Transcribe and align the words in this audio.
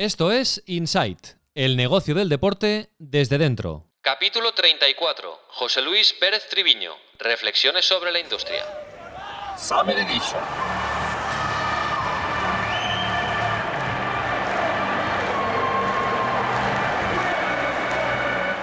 Esto 0.00 0.32
es 0.32 0.62
Insight, 0.64 1.36
el 1.54 1.76
negocio 1.76 2.14
del 2.14 2.30
deporte 2.30 2.88
desde 2.96 3.36
dentro. 3.36 3.84
Capítulo 4.00 4.54
34. 4.54 5.40
José 5.48 5.82
Luis 5.82 6.14
Pérez 6.18 6.48
Triviño. 6.48 6.92
Reflexiones 7.18 7.84
sobre 7.84 8.10
la 8.10 8.18
industria. 8.18 8.64
Summer 9.58 9.98
Edition. 9.98 10.40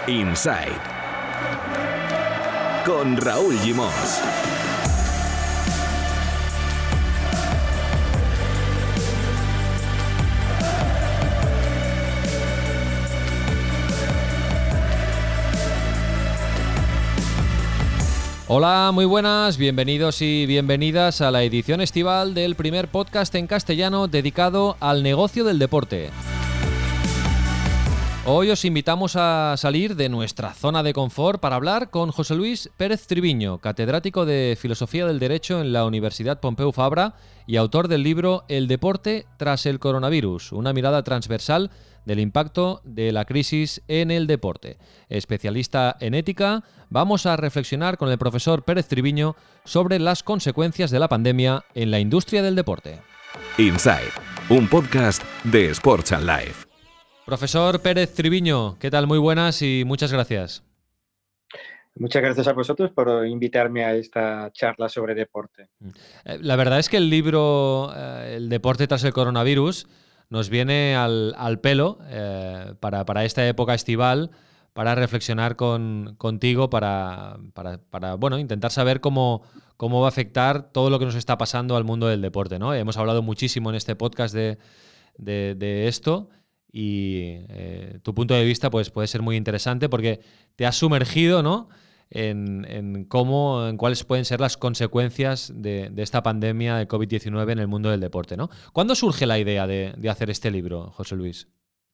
Inside. 0.08 0.82
Con 2.84 3.16
Raúl 3.16 3.60
Gimos. 3.60 3.94
Hola, 18.50 18.92
muy 18.94 19.04
buenas, 19.04 19.58
bienvenidos 19.58 20.22
y 20.22 20.46
bienvenidas 20.46 21.20
a 21.20 21.32
la 21.32 21.44
edición 21.44 21.82
estival 21.82 22.34
del 22.34 22.56
primer 22.56 22.88
podcast 22.88 23.36
en 23.36 23.46
castellano 23.46 24.08
dedicado 24.08 24.78
al 24.80 25.04
negocio 25.04 25.44
del 25.44 25.60
deporte. 25.60 26.12
Hoy 28.30 28.50
os 28.50 28.66
invitamos 28.66 29.16
a 29.16 29.56
salir 29.56 29.96
de 29.96 30.10
nuestra 30.10 30.54
zona 30.54 30.84
de 30.84 30.92
confort 30.92 31.40
para 31.40 31.56
hablar 31.56 31.90
con 31.90 32.12
José 32.12 32.36
Luis 32.36 32.70
Pérez 32.76 33.08
Triviño, 33.08 33.60
catedrático 33.60 34.26
de 34.26 34.58
Filosofía 34.60 35.06
del 35.06 35.18
Derecho 35.18 35.62
en 35.62 35.72
la 35.72 35.86
Universidad 35.86 36.42
Pompeu 36.42 36.74
Fabra 36.74 37.16
y 37.46 37.56
autor 37.56 37.88
del 37.88 38.04
libro 38.04 38.44
El 38.50 38.68
deporte 38.68 39.28
tras 39.38 39.66
el 39.66 39.80
coronavirus, 39.80 40.52
una 40.52 40.74
mirada 40.74 41.04
transversal 41.04 41.72
del 42.04 42.20
impacto 42.20 42.82
de 42.84 43.14
la 43.14 43.24
crisis 43.24 43.82
en 43.88 44.12
el 44.12 44.28
deporte. 44.28 44.78
Especialista 45.08 45.96
en 46.02 46.14
ética, 46.14 46.66
vamos 46.90 47.26
a 47.28 47.38
reflexionar 47.38 47.98
con 47.98 48.12
el 48.12 48.18
profesor 48.18 48.66
Pérez 48.66 48.90
Triviño 48.90 49.38
sobre 49.64 50.00
las 50.00 50.24
consecuencias 50.24 50.92
de 50.92 51.00
la 51.00 51.08
pandemia 51.08 51.64
en 51.76 51.92
la 51.92 52.02
industria 52.02 52.44
del 52.44 52.58
deporte. 52.58 53.00
Inside, 53.58 54.12
un 54.50 54.68
podcast 54.68 55.24
de 55.46 55.70
Sports 55.70 56.12
and 56.12 56.26
Life. 56.26 56.67
Profesor 57.28 57.82
Pérez 57.82 58.14
Triviño, 58.14 58.80
¿qué 58.80 58.90
tal? 58.90 59.06
Muy 59.06 59.18
buenas 59.18 59.62
y 59.62 59.84
muchas 59.86 60.14
gracias. 60.14 60.64
Muchas 61.94 62.22
gracias 62.22 62.48
a 62.48 62.54
vosotros 62.54 62.90
por 62.92 63.28
invitarme 63.28 63.84
a 63.84 63.96
esta 63.96 64.50
charla 64.54 64.88
sobre 64.88 65.14
deporte. 65.14 65.68
Eh, 66.24 66.38
la 66.40 66.56
verdad 66.56 66.80
es 66.80 66.88
que 66.88 66.96
el 66.96 67.10
libro 67.10 67.92
eh, 67.94 68.36
El 68.38 68.48
deporte 68.48 68.88
tras 68.88 69.04
el 69.04 69.12
coronavirus 69.12 69.88
nos 70.30 70.50
viene 70.50 70.96
al, 70.96 71.60
pelo 71.60 72.00
eh, 72.06 72.76
para, 72.80 73.26
esta 73.26 73.46
época 73.46 73.74
estival, 73.74 74.32
para 74.72 74.96
reflexionar 74.96 75.58
con, 75.58 76.16
contigo, 76.18 76.70
para, 76.70 77.40
para, 77.90 78.16
bueno, 78.16 78.40
intentar 78.40 78.72
saber 78.72 79.02
cómo, 79.02 79.42
cómo 79.76 80.00
va 80.00 80.08
a 80.08 80.10
afectar 80.10 80.72
todo 80.72 80.90
lo 80.90 80.98
que 80.98 81.04
nos 81.04 81.16
está 81.16 81.38
pasando 81.38 81.76
al 81.76 81.84
mundo 81.84 82.08
del 82.08 82.22
deporte. 82.22 82.58
¿no? 82.58 82.74
Hemos 82.74 82.96
hablado 82.96 83.22
muchísimo 83.22 83.70
en 83.70 83.76
este 83.76 83.98
podcast 83.98 84.34
de, 84.34 84.58
de, 85.18 85.88
esto 85.88 86.30
y 86.72 87.46
eh, 87.50 88.00
tu 88.04 88.14
punto 88.14 88.34
de 88.34 88.44
vista 88.44 88.70
pues, 88.70 88.90
puede 88.90 89.08
ser 89.08 89.22
muy 89.22 89.36
interesante 89.36 89.90
porque 89.90 90.20
te 90.56 90.66
has 90.66 90.76
sumergido 90.76 91.42
¿no? 91.42 91.70
en, 92.10 93.06
cómo, 93.06 93.68
en 93.68 93.78
cuáles 93.78 94.04
pueden 94.04 94.26
ser 94.26 94.40
las 94.40 94.58
consecuencias 94.58 95.52
de, 95.56 95.92
esta 95.98 96.24
pandemia 96.24 96.76
de 96.76 96.88
COVID-19 96.88 97.52
en 97.52 97.60
el 97.60 97.68
mundo 97.68 97.90
del 97.90 98.00
deporte. 98.00 98.38
¿no? 98.38 98.50
¿Cuándo 98.74 98.96
surge 98.96 99.26
la 99.26 99.40
idea 99.40 99.68
de, 99.68 99.96
hacer 100.10 100.30
este 100.30 100.52
libro, 100.52 100.92
José 100.92 101.16
Luis? 101.16 101.48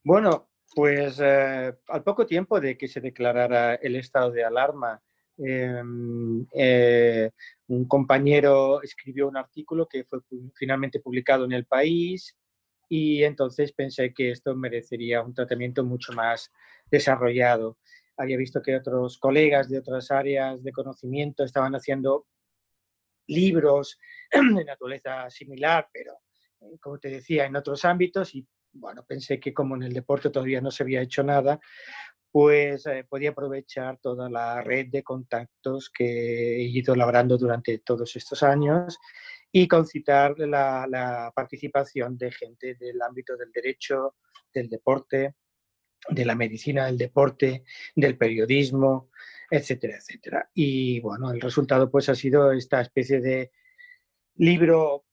Bueno, 0.04 0.50
pues 0.76 1.20
eh, 1.22 1.74
al 1.88 2.04
poco 2.04 2.26
tiempo 2.26 2.60
de 2.60 2.78
que 2.78 2.88
se 2.88 3.00
declarara 3.00 3.76
el 3.76 3.96
estado 3.96 4.32
de 4.32 4.44
alarma, 4.44 5.02
em, 5.38 6.46
eh, 6.54 7.32
un 7.68 7.88
compañero 7.88 8.82
escribió 8.82 9.28
un 9.28 9.38
artículo 9.38 9.88
que 9.88 10.04
fue 10.04 10.20
finalmente 10.56 11.00
publicado 11.00 11.46
en 11.46 11.54
el 11.54 11.66
país 11.66 12.36
y 12.96 13.24
entonces 13.24 13.72
pensé 13.72 14.14
que 14.14 14.30
esto 14.30 14.56
merecería 14.56 15.24
un 15.24 15.34
tratamiento 15.34 15.84
mucho 15.84 16.14
más 16.14 16.52
desarrollado. 16.92 17.80
Había 18.18 18.38
visto 18.38 18.62
que 18.62 18.76
otros 18.76 19.18
colegas 19.18 19.68
de 19.68 19.80
otras 19.80 20.12
áreas 20.12 20.64
de 20.64 20.72
conocimiento 20.72 21.44
estaban 21.44 21.74
haciendo 21.74 22.28
libros 23.26 23.98
de 24.32 24.64
naturaleza 24.64 25.28
similar, 25.32 25.90
pero 25.92 26.20
eh, 26.62 26.78
como 26.80 27.00
te 27.00 27.10
decía, 27.10 27.46
en 27.46 27.56
otros 27.56 27.84
ámbitos 27.84 28.36
y 28.36 28.46
bueno, 28.74 29.04
pensé 29.08 29.40
que 29.40 29.56
como 29.56 29.76
en 29.76 29.82
el 29.82 29.94
deporte 29.94 30.30
todavía 30.30 30.62
no 30.62 30.70
se 30.70 30.84
había 30.84 31.02
hecho 31.02 31.24
nada, 31.24 31.60
pues 32.32 32.86
eh, 32.86 33.08
podía 33.10 33.32
aprovechar 33.32 33.98
toda 33.98 34.30
la 34.30 34.62
red 34.62 34.90
de 34.92 35.02
contactos 35.02 35.90
que 35.90 36.58
he 36.58 36.62
ido 36.62 36.96
labrando 36.96 37.40
durante 37.40 37.80
todos 37.80 38.16
estos 38.16 38.44
años 38.44 39.00
y 39.56 39.68
concitar 39.68 40.38
la, 40.40 40.88
la 40.90 41.32
participación 41.34 42.18
de 42.18 42.32
gente 42.32 42.74
del 42.74 43.00
ámbito 43.02 43.38
del 43.38 43.52
derecho, 43.52 44.16
del 44.52 44.68
deporte, 44.68 45.36
de 46.10 46.26
la 46.26 46.36
medicina 46.36 46.88
del 46.88 46.98
deporte, 46.98 47.64
del 47.96 48.18
periodismo, 48.18 49.12
etcétera, 49.50 49.98
etcétera. 49.98 50.50
Y 50.56 51.00
bueno, 51.02 51.32
el 51.32 51.40
resultado 51.40 51.90
pues 51.92 52.10
ha 52.10 52.16
sido 52.16 52.52
esta 52.52 52.82
especie 52.82 53.22
de 53.22 53.52
libro 54.36 55.06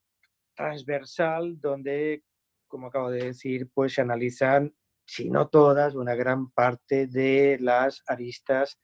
transversal 0.54 1.60
donde, 1.60 2.24
como 2.66 2.86
acabo 2.86 3.10
de 3.10 3.26
decir, 3.26 3.68
pues 3.74 3.92
se 3.92 4.00
analizan, 4.00 4.74
si 5.04 5.28
no 5.28 5.48
todas, 5.48 5.94
una 5.94 6.14
gran 6.14 6.50
parte 6.50 7.06
de 7.06 7.58
las 7.60 8.02
aristas 8.06 8.80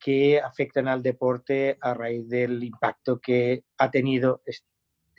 que 0.00 0.40
afectan 0.40 0.88
al 0.88 1.02
deporte 1.02 1.78
a 1.80 1.94
raíz 1.94 2.28
del 2.28 2.64
impacto 2.64 3.20
que 3.20 3.64
ha 3.78 3.90
tenido, 3.90 4.42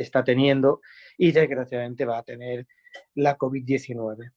está 0.02 0.24
teniendo 0.24 0.82
y 1.18 1.32
desgraciadamente 1.32 2.06
va 2.06 2.20
a 2.20 2.24
tener 2.24 2.68
la 3.16 3.38
COVID-19. 3.38 4.32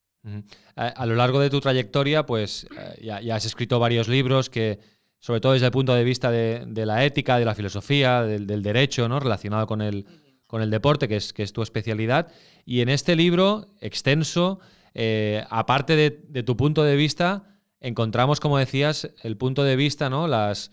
A, 0.77 1.07
lo 1.07 1.15
largo 1.15 1.39
de 1.39 1.51
tu 1.51 1.61
trayectoria, 1.61 2.25
pues 2.25 2.67
eh, 2.79 3.03
ya, 3.03 3.35
has 3.35 3.45
escrito 3.45 3.79
varios 3.79 4.09
libros 4.09 4.49
que, 4.49 4.79
sobre 5.19 5.41
todo 5.41 5.53
desde 5.53 5.67
el 5.67 5.73
punto 5.73 5.95
de 5.95 6.03
vista 6.03 6.31
de, 6.31 6.87
la 6.87 7.05
ética, 7.05 7.39
de 7.39 7.45
la 7.45 7.55
filosofía, 7.55 8.23
del, 8.23 8.63
derecho, 8.63 9.09
¿no? 9.09 9.21
Relacionado 9.21 9.67
con 9.67 9.83
el, 9.83 10.07
con 10.47 10.63
el 10.63 10.71
deporte, 10.71 11.09
que 11.09 11.17
es, 11.17 11.33
que 11.33 11.43
es 11.43 11.53
tu 11.53 11.63
especialidad. 11.63 12.33
Y 12.65 12.81
en 12.81 12.89
este 12.89 13.17
libro 13.17 13.67
extenso, 13.81 14.61
eh, 14.95 15.45
aparte 15.51 15.95
de, 15.97 16.43
tu 16.43 16.57
punto 16.57 16.85
de 16.85 16.97
vista, 16.97 17.59
encontramos, 17.81 18.41
como 18.41 18.57
decías, 18.57 19.11
el 19.23 19.37
punto 19.37 19.63
de 19.63 19.77
vista, 19.77 20.09
¿no? 20.09 20.27
Las, 20.27 20.71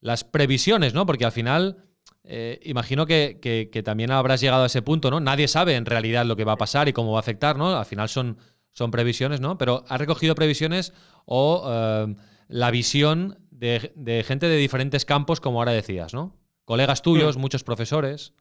las 0.00 0.24
previsiones, 0.24 0.94
¿no? 0.94 1.04
Porque 1.06 1.26
al 1.26 1.32
final. 1.32 1.82
Eh, 2.28 2.58
imagino 2.64 3.06
que, 3.06 3.38
que, 3.40 3.82
también 3.84 4.10
habrás 4.10 4.40
llegado 4.40 4.64
a 4.64 4.66
ese 4.66 4.82
punto, 4.82 5.10
¿no? 5.12 5.20
Nadie 5.20 5.46
sabe 5.46 5.76
en 5.76 5.86
realidad 5.86 6.26
lo 6.26 6.34
que 6.34 6.42
va 6.42 6.52
a 6.52 6.58
pasar 6.58 6.88
y 6.88 6.92
cómo 6.92 7.12
va 7.12 7.18
a 7.18 7.20
afectar, 7.20 7.56
¿no? 7.56 7.78
Al 7.78 7.86
final 7.86 8.08
son, 8.08 8.38
son 8.72 8.90
previsiones, 8.90 9.40
¿no? 9.40 9.56
Pero 9.58 9.84
¿has 9.88 10.00
recogido 10.00 10.34
previsiones 10.34 10.92
o 11.24 11.64
eh, 11.68 12.14
la 12.48 12.70
visión 12.72 13.38
de, 13.50 14.24
gente 14.26 14.48
de 14.48 14.56
diferentes 14.56 15.04
campos, 15.04 15.40
como 15.40 15.60
ahora 15.60 15.70
decías, 15.70 16.14
¿no? 16.14 16.36
Colegas 16.64 17.00
tuyos, 17.00 17.36
mm. 17.36 17.40
muchos 17.40 17.62
profesores. 17.62 18.34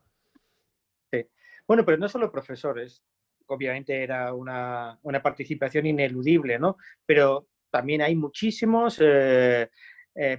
Sí. 1.12 1.28
Bueno, 1.68 1.86
pero 1.86 1.98
no 1.98 2.10
solo 2.10 2.32
profesores. 2.32 3.04
Obviamente 3.46 4.02
era 4.02 4.34
una, 4.34 5.00
participación 5.22 5.86
ineludible, 5.86 6.58
¿no? 6.58 6.78
Pero 7.06 7.48
también 7.70 8.02
hay 8.02 8.16
muchísimos 8.16 8.98
eh, 9.00 9.70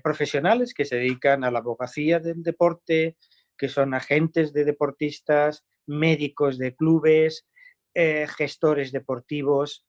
profesionales 0.02 0.74
que 0.74 0.84
se 0.84 0.96
dedican 0.96 1.44
a 1.44 1.50
la 1.52 1.60
abogacía 1.60 2.18
del 2.18 2.42
deporte, 2.42 3.16
que 3.56 3.69
son 3.69 3.94
agentes 3.94 4.53
de 4.53 4.65
deportistas, 4.65 5.65
médicos 5.87 6.59
de 6.59 6.75
clubes, 6.75 7.47
gestores 8.37 8.93
deportivos, 8.93 9.87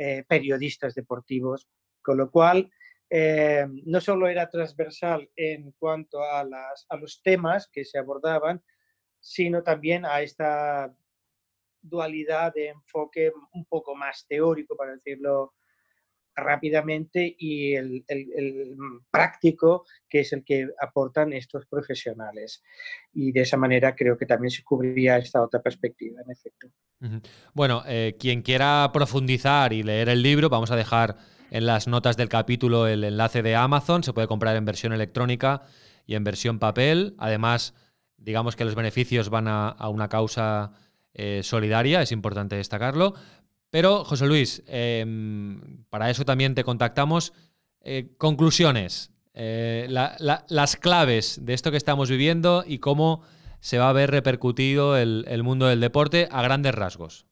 eh, 0.00 0.24
periodistas 0.28 0.94
deportivos, 0.94 1.68
con 2.02 2.18
lo 2.18 2.30
cual 2.30 2.70
eh, 3.10 3.66
no 3.84 4.00
solo 4.00 4.28
era 4.28 4.48
transversal 4.48 5.28
en 5.34 5.72
cuanto 5.72 6.22
a 6.22 6.44
los 6.44 7.20
temas 7.20 7.66
que 7.66 7.84
se 7.84 7.98
abordaban, 7.98 8.62
sino 9.18 9.64
también 9.64 10.06
a 10.06 10.22
esta 10.22 10.94
dualidad 11.82 12.54
de 12.54 12.68
enfoque 12.68 13.32
un 13.54 13.64
poco 13.64 13.96
más 13.96 14.24
teórico, 14.28 14.76
para 14.76 14.92
decirlo 14.92 15.54
rápidamente, 16.40 17.34
y 17.38 17.74
el, 17.74 18.04
práctico, 19.10 19.84
que 20.08 20.20
es 20.20 20.32
el 20.32 20.44
que 20.44 20.68
aportan 20.80 21.32
estos 21.32 21.66
profesionales. 21.66 22.62
Y 23.12 23.32
de 23.32 23.42
esa 23.42 23.56
manera 23.56 23.94
creo 23.94 24.16
que 24.16 24.26
también 24.26 24.50
se 24.50 24.62
cubría 24.62 25.18
esta 25.18 25.42
otra 25.42 25.60
perspectiva, 25.60 26.20
en 26.24 26.30
efecto. 26.30 26.68
Bueno, 27.54 27.82
eh, 27.86 28.16
quien 28.18 28.42
quiera 28.42 28.90
profundizar 28.92 29.72
y 29.72 29.82
leer 29.82 30.08
el 30.08 30.22
libro, 30.22 30.48
vamos 30.48 30.70
a 30.70 30.76
dejar 30.76 31.16
en 31.50 31.66
las 31.66 31.88
notas 31.88 32.16
del 32.16 32.28
capítulo 32.28 32.86
el 32.86 33.04
enlace 33.04 33.42
de 33.42 33.56
Amazon, 33.56 34.02
se 34.02 34.12
puede 34.12 34.28
comprar 34.28 34.56
en 34.56 34.64
versión 34.64 34.92
electrónica 34.92 35.62
y 36.06 36.14
en 36.14 36.24
versión 36.24 36.58
papel. 36.58 37.14
Además, 37.18 37.74
digamos 38.16 38.56
que 38.56 38.64
los 38.64 38.74
beneficios 38.74 39.30
van 39.30 39.46
a, 39.48 39.76
una 39.88 40.08
causa 40.08 40.72
eh, 41.14 41.40
solidaria, 41.42 42.02
es 42.02 42.12
importante 42.12 42.56
destacarlo. 42.56 43.14
Pero, 43.70 44.04
José 44.04 44.26
Luis, 44.26 44.62
em, 44.66 45.84
para 45.90 46.10
eso 46.10 46.24
también 46.24 46.54
te 46.54 46.64
contactamos. 46.64 47.32
Eh, 47.80 48.14
conclusiones, 48.16 49.12
eh, 49.34 49.86
las 49.88 50.76
claves 50.76 51.44
de 51.44 51.54
esto 51.54 51.70
que 51.70 51.76
estamos 51.76 52.10
viviendo 52.10 52.64
y 52.66 52.78
cómo 52.78 53.22
se 53.60 53.78
va 53.78 53.88
a 53.88 53.92
ver 53.92 54.10
repercutido 54.10 54.96
el, 54.96 55.42
mundo 55.42 55.66
del 55.66 55.80
deporte 55.80 56.28
a 56.30 56.42
grandes 56.42 56.74
rasgos. 56.74 57.26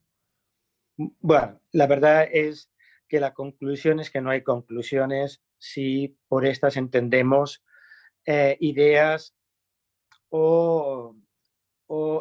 Bueno, 0.96 1.60
la 1.72 1.86
verdad 1.86 2.28
es 2.30 2.70
que 3.08 3.20
la 3.20 3.34
conclusión 3.34 4.00
es 4.00 4.10
que 4.10 4.20
no 4.20 4.30
hay 4.30 4.42
conclusiones 4.42 5.42
si 5.58 6.18
por 6.28 6.46
estas 6.46 6.76
entendemos 6.76 7.64
eh, 8.24 8.56
ideas 8.60 9.34
o, 10.28 11.16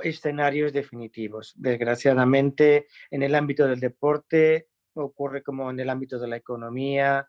escenarios 0.04 0.74
definitivos. 0.74 1.54
Desgraciadamente, 1.56 2.88
en 3.10 3.24
el 3.24 3.36
ámbito 3.36 3.68
del 3.68 3.80
deporte 3.80 4.68
ocurre 4.94 5.44
como 5.44 5.70
en 5.70 5.80
el 5.80 5.90
ámbito 5.90 6.20
de 6.20 6.28
la 6.28 6.38
economía 6.38 7.28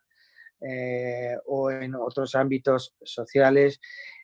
eh, 0.61 1.37
o 1.47 1.71
en 1.71 1.95
otros 1.95 2.35
ámbitos 2.35 2.95
sociales 3.03 3.81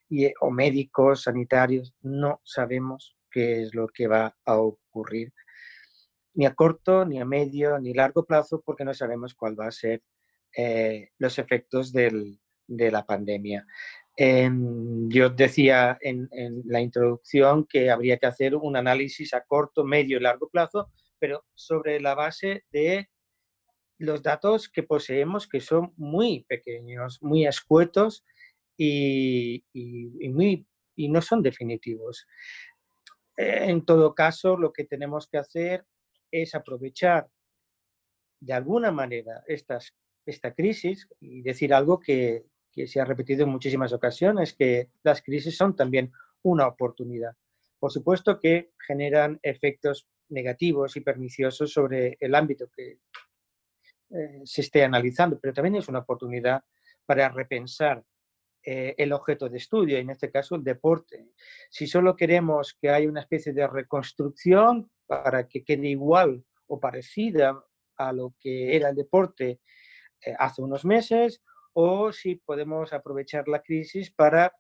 y, 0.09 0.33
o 0.41 0.51
médicos, 0.51 1.23
sanitarios. 1.23 1.95
No 2.03 2.41
sabemos 2.45 3.17
qué 3.31 3.63
es 3.63 3.75
lo 3.75 3.89
que 3.89 4.07
va 4.07 4.37
a 4.45 4.57
ocurrir 4.57 5.33
ni 6.35 6.47
a 6.47 6.55
corto, 6.55 7.05
ni 7.05 7.21
a 7.21 7.25
medio, 7.25 7.79
ni 7.79 7.93
largo 7.93 8.25
plazo, 8.25 8.63
porque 8.65 8.85
no 8.85 8.95
sabemos 8.95 9.35
cuál 9.35 9.59
va 9.59 9.67
a 9.67 9.73
ser 9.73 10.03
eh, 10.57 11.11
los 11.19 11.39
efectos 11.39 11.93
de 11.93 12.39
la 12.69 13.05
pandemia. 13.05 13.67
Yo 15.09 15.31
decía 15.31 15.99
en, 16.01 16.29
la 16.65 16.81
introducción 16.81 17.67
que 17.67 17.91
habría 17.91 18.19
que 18.19 18.27
hacer 18.27 18.55
un 18.55 18.77
análisis 18.77 19.35
a 19.35 19.43
corto, 19.43 19.85
medio 19.85 20.19
y 20.19 20.21
largo 20.21 20.49
plazo, 20.49 20.93
pero 21.19 21.45
sobre 21.55 22.01
la 22.01 22.15
base 22.15 22.65
de 22.71 23.09
los 23.99 24.23
datos 24.23 24.69
que 24.69 24.85
poseemos, 24.85 25.49
que 25.49 25.61
son 25.61 25.93
muy 25.97 26.45
pequeños, 26.45 27.19
muy 27.21 27.47
escuetos 27.47 28.25
y, 28.77 29.65
muy, 29.75 30.67
y 30.95 31.09
no 31.09 31.21
son 31.21 31.43
definitivos. 31.43 32.27
En 33.37 33.85
todo 33.85 34.15
caso, 34.15 34.57
lo 34.57 34.73
que 34.73 34.85
tenemos 34.85 35.27
que 35.27 35.39
hacer 35.39 35.85
es 36.31 36.55
aprovechar 36.55 37.29
de 38.41 38.53
alguna 38.53 38.93
manera 38.93 39.43
esta 39.47 40.55
crisis 40.55 41.09
y 41.19 41.43
decir 41.43 41.75
algo 41.75 41.99
que, 41.99 42.45
se 42.87 43.01
ha 43.01 43.05
repetido 43.05 43.45
en 43.45 43.51
muchísimas 43.51 43.93
ocasiones, 43.93 44.55
que 44.55 44.91
las 45.03 45.23
crisis 45.23 45.57
son 45.57 45.77
también 45.77 46.13
una 46.43 46.67
oportunidad. 46.67 47.37
Por 47.79 47.93
supuesto 47.93 48.39
que 48.39 48.73
generan 48.87 49.39
efectos 49.43 50.09
negativos 50.29 50.97
y 50.97 51.01
perniciosos 51.01 51.73
sobre 51.73 52.17
el 52.21 52.35
ámbito 52.35 52.69
que 52.75 52.99
eh, 54.11 54.41
se 54.45 54.61
esté 54.61 54.85
analizando, 54.85 55.39
pero 55.41 55.55
también 55.55 55.77
es 55.77 55.89
una 55.89 56.01
oportunidad 56.01 56.63
para 57.05 57.29
repensar 57.29 58.05
eh, 58.65 58.95
el 58.97 59.13
objeto 59.13 59.49
de 59.49 59.59
estudio, 59.59 59.99
en 59.99 60.11
este 60.11 60.31
caso 60.31 60.55
el 60.55 60.63
deporte. 60.63 61.31
Si 61.69 61.87
solo 61.87 62.15
queremos 62.15 62.77
que 62.81 62.91
haya 62.91 63.09
una 63.09 63.23
especie 63.23 63.53
de 63.53 63.67
reconstrucción 63.67 64.91
para 65.07 65.49
que 65.49 65.65
quede 65.65 65.89
igual 65.89 66.45
o 66.69 66.79
parecida 66.79 67.65
a 67.97 68.13
lo 68.13 68.35
que 68.39 68.77
era 68.77 68.91
el 68.91 68.97
deporte 68.97 69.61
eh, 70.25 70.35
hace 70.39 70.63
unos 70.63 70.85
meses, 70.85 71.43
o 71.73 72.13
si 72.13 72.37
podemos 72.37 72.93
aprovechar 72.93 73.49
la 73.49 73.63
crisis 73.63 74.11
para 74.11 74.55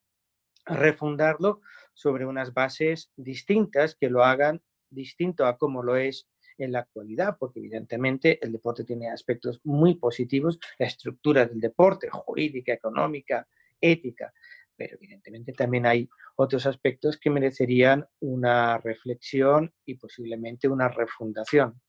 refundarlo 0.65 1.61
sobre 1.93 2.27
unas 2.27 2.55
bases 2.55 3.11
distintas 3.17 3.95
que 3.97 4.11
lo 4.11 4.25
hagan 4.25 4.63
distinto 4.91 5.47
a 5.47 5.59
como 5.59 5.83
lo 5.83 5.97
es 5.97 6.29
en 6.59 6.73
la 6.73 6.81
actualidad, 6.81 7.37
porque 7.39 7.61
evidentemente 7.61 8.39
el 8.45 8.53
deporte 8.53 8.85
tiene 8.85 9.11
aspectos 9.11 9.61
muy 9.65 9.97
positivos, 9.97 10.59
la 10.79 10.87
estructura 10.87 11.47
del 11.47 11.61
deporte, 11.61 12.09
jurídica, 12.11 12.73
económica, 12.73 13.49
ética, 13.81 14.33
pero 14.77 14.97
evidentemente 14.97 15.53
también 15.53 15.87
hay 15.87 16.09
otros 16.37 16.67
aspectos 16.67 17.19
que 17.19 17.31
merecerían 17.31 18.07
una 18.21 18.79
reflexión 18.79 19.73
y 19.85 19.95
posiblemente 19.95 20.69
una 20.69 20.89
refundación. 20.89 21.81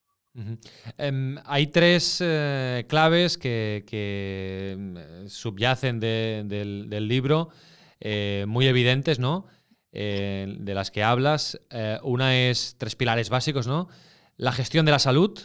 Em, 0.97 1.37
hay 1.45 1.67
tres 1.67 2.17
eh, 2.21 2.85
claves 2.87 3.37
que, 3.37 4.75
mm, 4.77 5.27
subyacen 5.27 5.99
del, 5.99 7.07
libro, 7.07 7.49
eh, 7.99 8.45
muy 8.47 8.67
evidentes, 8.67 9.19
¿no? 9.19 9.45
Eh, 9.91 10.55
de 10.59 10.73
las 10.73 10.89
que 10.89 11.03
hablas. 11.03 11.59
una 12.01 12.35
es 12.35 12.75
tres 12.77 12.95
pilares 12.95 13.29
básicos, 13.29 13.67
¿no? 13.67 13.89
La 14.37 14.51
gestión 14.51 14.85
de 14.85 14.91
la 14.91 14.99
salud, 14.99 15.39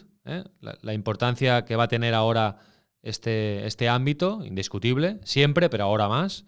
la, 0.61 0.94
importancia 0.94 1.64
que 1.64 1.76
va 1.76 1.85
a 1.85 1.88
tener 1.88 2.14
ahora 2.14 2.58
este, 3.02 3.67
este 3.67 3.88
ámbito, 3.88 4.43
indiscutible, 4.44 5.20
siempre, 5.25 5.69
pero 5.69 5.85
ahora 5.85 6.08
más. 6.08 6.44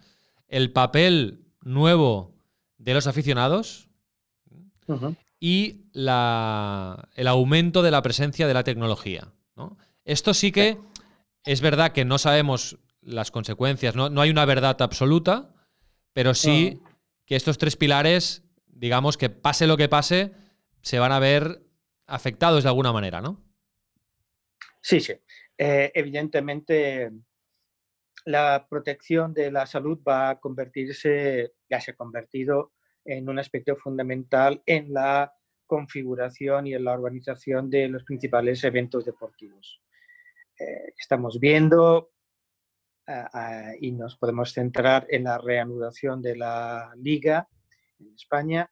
El 0.48 0.72
papel 0.72 1.44
nuevo 1.62 2.34
de 2.78 2.94
los 2.94 3.06
aficionados 3.06 3.88
y 5.40 5.86
la, 5.92 7.08
el 7.16 7.26
aumento 7.26 7.82
de 7.82 7.90
la 7.90 8.02
presencia 8.02 8.46
de 8.46 8.54
la 8.54 8.62
tecnología. 8.62 9.32
Esto 10.04 10.34
sí 10.34 10.52
que 10.52 10.78
es 11.44 11.60
verdad 11.60 11.92
que 11.92 12.04
no 12.04 12.18
sabemos 12.18 12.78
las 13.00 13.30
consecuencias, 13.30 13.96
no, 13.96 14.10
no 14.10 14.20
hay 14.20 14.30
una 14.30 14.44
verdad 14.44 14.80
absoluta, 14.82 15.54
pero 16.12 16.34
sí 16.34 16.80
que 17.24 17.36
estos 17.36 17.58
tres 17.58 17.76
pilares, 17.76 18.44
digamos 18.66 19.16
que 19.16 19.30
pase 19.30 19.66
lo 19.66 19.76
que 19.76 19.88
pase, 19.88 20.32
se 20.82 20.98
van 20.98 21.12
a 21.12 21.18
ver 21.18 21.62
afectados 22.06 22.62
de 22.62 22.68
alguna 22.68 22.92
manera, 22.92 23.20
¿no? 23.20 23.42
Sí, 24.82 25.00
sí. 25.00 25.14
Eh, 25.56 25.92
evidentemente, 25.94 27.10
la 28.24 28.66
protección 28.68 29.32
de 29.32 29.50
la 29.50 29.66
salud 29.66 30.00
va 30.06 30.30
a 30.30 30.40
convertirse, 30.40 31.52
ya 31.68 31.80
se 31.80 31.92
ha 31.92 31.96
convertido 31.96 32.72
en 33.04 33.28
un 33.28 33.38
aspecto 33.38 33.76
fundamental 33.76 34.62
en 34.66 34.92
la 34.92 35.32
configuración 35.66 36.66
y 36.66 36.74
en 36.74 36.84
la 36.84 36.92
organización 36.92 37.70
de 37.70 37.88
los 37.88 38.04
principales 38.04 38.62
eventos 38.64 39.04
deportivos. 39.04 39.82
Eh, 40.58 40.92
estamos 40.98 41.38
viendo 41.38 42.10
y 43.80 43.90
nos 43.90 44.16
podemos 44.16 44.52
centrar 44.52 45.04
en 45.10 45.24
la 45.24 45.36
reanudación 45.36 46.22
de 46.22 46.36
la 46.36 46.92
liga 46.96 47.48
en 47.98 48.14
España. 48.14 48.70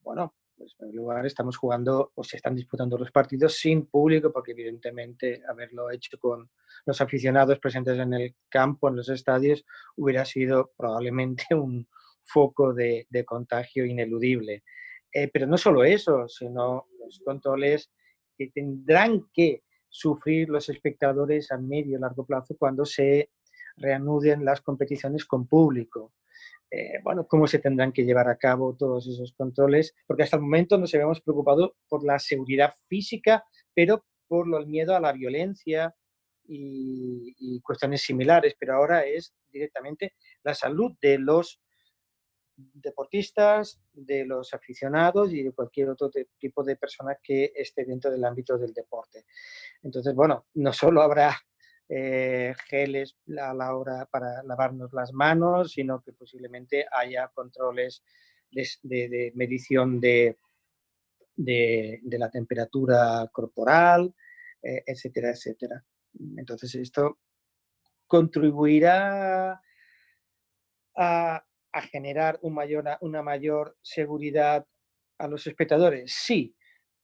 Bueno, 0.00 0.34
pues, 0.58 0.72
en 0.72 0.78
primer 0.78 0.94
lugar, 0.96 1.26
estamos 1.26 1.56
jugando 1.56 2.10
o 2.14 2.24
se 2.24 2.36
están 2.36 2.56
disputando 2.56 2.98
los 2.98 3.12
partidos 3.12 3.54
sin 3.54 3.86
público, 3.86 4.32
porque 4.32 4.52
evidentemente 4.52 5.42
haberlo 5.48 5.90
hecho 5.90 6.18
con 6.18 6.50
los 6.84 7.00
aficionados 7.00 7.60
presentes 7.60 7.98
en 7.98 8.12
el 8.12 8.34
campo, 8.48 8.88
en 8.88 8.96
los 8.96 9.08
estadios, 9.08 9.64
hubiera 9.96 10.24
sido 10.24 10.72
probablemente 10.76 11.44
un 11.54 11.88
foco 12.28 12.72
de, 12.72 13.06
contagio 13.26 13.84
ineludible. 13.84 14.62
Eh, 15.12 15.28
pero 15.32 15.46
no 15.46 15.56
solo 15.56 15.84
eso, 15.84 16.28
sino 16.28 16.86
los 17.00 17.20
controles 17.24 17.90
que 18.36 18.48
tendrán 18.48 19.28
que 19.32 19.62
sufrir 19.88 20.48
los 20.48 20.68
espectadores 20.68 21.50
a 21.50 21.58
medio 21.58 21.96
y 21.96 22.00
largo 22.00 22.26
plazo 22.26 22.56
cuando 22.58 22.84
se 22.84 23.30
reanuden 23.76 24.44
las 24.44 24.60
competiciones 24.60 25.24
con 25.24 25.46
público. 25.46 26.12
Eh, 26.70 27.00
bueno, 27.02 27.26
cómo 27.26 27.46
se 27.46 27.58
tendrán 27.58 27.92
que 27.92 28.04
llevar 28.04 28.28
a 28.28 28.36
cabo 28.36 28.76
todos 28.76 29.06
esos 29.06 29.32
controles, 29.32 29.94
porque 30.06 30.24
hasta 30.24 30.36
el 30.36 30.42
momento 30.42 30.76
nos 30.76 30.94
habíamos 30.94 31.20
preocupado 31.22 31.76
por 31.88 32.04
la 32.04 32.18
seguridad 32.18 32.74
física, 32.86 33.44
pero 33.74 34.04
por 34.26 34.46
el 34.54 34.66
miedo 34.66 34.94
a 34.94 35.00
la 35.00 35.12
violencia 35.12 35.94
y, 36.44 37.60
cuestiones 37.62 38.02
similares, 38.02 38.54
pero 38.58 38.74
ahora 38.74 39.04
es 39.04 39.34
directamente 39.50 40.14
la 40.42 40.54
salud 40.54 40.92
de 41.00 41.18
los 41.18 41.60
deportistas, 42.58 43.80
de 43.92 44.24
los 44.24 44.52
aficionados 44.52 45.32
y 45.32 45.44
de 45.44 45.52
cualquier 45.52 45.90
otro 45.90 46.10
tipo 46.38 46.64
de 46.64 46.76
persona 46.76 47.16
que 47.22 47.52
esté 47.54 47.84
dentro 47.84 48.10
del 48.10 48.24
ámbito 48.24 48.58
del 48.58 48.72
deporte. 48.72 49.24
Entonces, 49.82 50.14
bueno, 50.14 50.46
no 50.54 50.72
solo 50.72 51.02
habrá 51.02 51.36
eh, 51.88 52.54
geles 52.68 53.16
a 53.40 53.54
la 53.54 53.74
hora 53.76 54.06
para 54.06 54.42
lavarnos 54.42 54.92
las 54.92 55.12
manos, 55.12 55.72
sino 55.72 56.02
que 56.02 56.12
posiblemente 56.12 56.86
haya 56.90 57.28
controles 57.28 58.02
de, 58.50 59.32
medición 59.34 60.00
de, 60.00 60.36
de, 61.36 62.00
la 62.18 62.30
temperatura 62.30 63.28
corporal, 63.32 64.14
eh, 64.62 64.82
etcétera, 64.86 65.30
etcétera. 65.30 65.84
Entonces 66.36 66.74
esto 66.74 67.18
contribuirá 68.06 69.62
a, 70.96 71.44
generar 71.82 72.38
un 72.42 72.54
mayor, 72.54 72.84
una 73.00 73.22
mayor 73.22 73.76
seguridad 73.82 74.66
a 75.18 75.28
los 75.28 75.46
espectadores, 75.46 76.12
sí, 76.12 76.54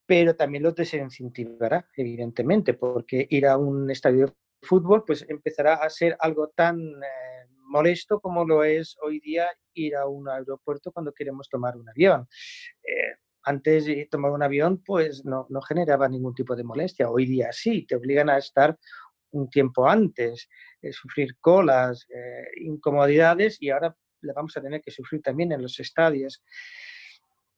pero 0.05 0.35
también 0.35 0.63
los 0.63 0.75
desincentivará, 0.75 1.87
evidentemente, 1.95 2.73
porque 2.73 3.27
ir 3.29 3.47
a 3.47 3.57
un 3.57 3.89
estadio 3.89 4.35
fútbol 4.61 5.03
pues 5.05 5.25
empezará 5.29 5.75
a 5.75 5.89
ser 5.89 6.17
algo 6.19 6.49
tan 6.49 6.79
eh, 6.79 7.47
molesto 7.67 8.19
como 8.19 8.45
lo 8.45 8.63
es 8.63 8.97
hoy 9.01 9.19
día 9.19 9.47
ir 9.73 9.95
a 9.95 10.07
un 10.07 10.27
aeropuerto 10.27 10.91
cuando 10.91 11.13
queremos 11.13 11.49
tomar 11.49 11.77
un 11.77 11.87
avión. 11.89 12.27
Eh, 12.83 13.15
antes 13.43 13.85
de 13.85 14.07
tomar 14.09 14.31
un 14.31 14.43
avión 14.43 14.81
pues 14.83 15.23
no, 15.23 15.45
no 15.49 15.61
generaba 15.61 16.09
ningún 16.09 16.33
tipo 16.33 16.55
de 16.55 16.63
molestia. 16.63 17.09
Hoy 17.09 17.25
día 17.25 17.51
sí, 17.51 17.85
te 17.85 17.95
obligan 17.95 18.29
a 18.29 18.37
estar 18.37 18.77
un 19.31 19.49
tiempo 19.49 19.87
antes, 19.87 20.49
eh, 20.81 20.91
sufrir 20.91 21.37
colas, 21.39 22.07
incomodidades 22.57 23.61
y 23.61 23.69
ahora 23.69 23.95
le 24.25 24.33
vamos 24.33 24.55
a 24.57 24.61
tener 24.61 24.81
que 24.81 24.91
sufrir 24.91 25.21
también 25.21 25.51
en 25.51 25.61
los 25.61 25.79
estadios. 25.79 26.43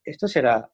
Esto 0.03 0.27
será 0.27 0.69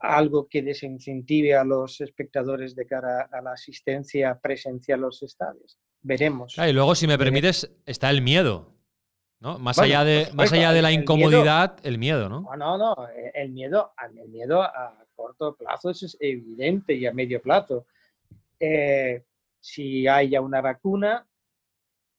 algo 0.00 0.48
que 0.48 0.62
desincentive 0.62 1.54
a 1.54 1.64
los 1.64 2.00
espectadores 2.00 2.74
de 2.74 2.86
cara 2.86 3.28
a 3.32 3.40
la 3.40 3.52
asistencia 3.52 4.38
presencial 4.38 5.00
a 5.00 5.02
los 5.02 5.22
estadios. 5.22 5.78
Veremos. 6.02 6.56
y 6.56 6.72
luego, 6.72 6.94
si 6.94 7.06
me 7.06 7.18
permites, 7.18 7.70
está 7.86 8.10
el 8.10 8.22
miedo. 8.22 8.74
¿no? 9.40 9.58
Más, 9.58 9.78
allá, 9.78 10.04
de, 10.04 10.28
más 10.34 10.52
allá 10.52 10.72
de 10.72 10.82
la 10.82 10.92
incomodidad, 10.92 11.78
el 11.82 11.98
miedo, 11.98 12.28
¿no? 12.28 12.42
No, 12.56 12.76
no, 12.76 13.08
El 13.32 13.50
miedo, 13.50 13.92
el 14.02 14.28
miedo 14.28 14.62
a 14.62 15.02
corto 15.14 15.54
plazo 15.54 15.90
es 15.90 16.16
evidente 16.20 16.94
y 16.94 17.06
a 17.06 17.12
medio 17.12 17.40
plazo. 17.40 17.86
Eh, 18.58 19.22
si 19.60 20.06
haya 20.06 20.40
una 20.40 20.60
vacuna, 20.60 21.26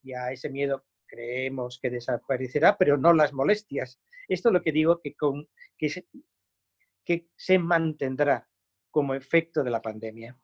ya 0.02 0.30
ese 0.32 0.50
miedo 0.50 0.84
creemos 1.12 1.78
que 1.80 1.90
desaparecerá, 1.90 2.76
pero 2.78 2.96
no 2.96 3.12
las 3.12 3.34
molestias. 3.34 4.00
Esto 4.28 4.48
es 4.48 4.52
lo 4.54 4.62
que 4.62 4.72
digo 4.72 5.00
que, 5.00 5.14
con, 5.14 5.46
que, 5.76 5.90
se, 5.90 6.06
que 7.04 7.28
se 7.36 7.58
mantendrá 7.58 8.48
como 8.90 9.14
efecto 9.14 9.62
de 9.62 9.70
la 9.70 9.82
pandemia. 9.82 10.36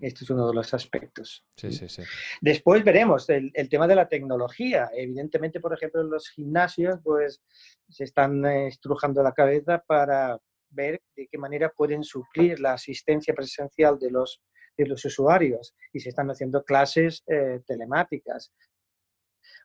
Este 0.00 0.24
es 0.24 0.30
uno 0.30 0.48
de 0.48 0.54
los 0.54 0.72
aspectos. 0.72 1.44
Sí, 1.56 1.70
sí, 1.70 1.86
sí. 1.88 2.02
Después 2.40 2.82
veremos 2.82 3.28
el, 3.28 3.50
el, 3.52 3.68
tema 3.68 3.86
de 3.86 3.94
la 3.94 4.08
tecnología. 4.08 4.88
Evidentemente, 4.94 5.60
por 5.60 5.74
ejemplo, 5.74 6.02
los 6.02 6.30
gimnasios, 6.30 6.98
pues 7.04 7.42
se 7.88 8.04
están 8.04 8.44
eh, 8.46 8.68
estrujando 8.68 9.22
la 9.22 9.32
cabeza 9.32 9.84
para 9.86 10.40
ver 10.70 11.02
de 11.14 11.28
qué 11.28 11.38
manera 11.38 11.70
pueden 11.70 12.04
suplir 12.04 12.58
la 12.58 12.72
asistencia 12.72 13.34
presencial 13.34 13.98
de 13.98 14.10
los, 14.10 14.40
de 14.78 14.86
los 14.86 15.04
usuarios 15.04 15.74
y 15.92 16.00
se 16.00 16.08
están 16.08 16.30
haciendo 16.30 16.64
clases 16.64 17.22
eh, 17.26 17.60
telemáticas. 17.66 18.52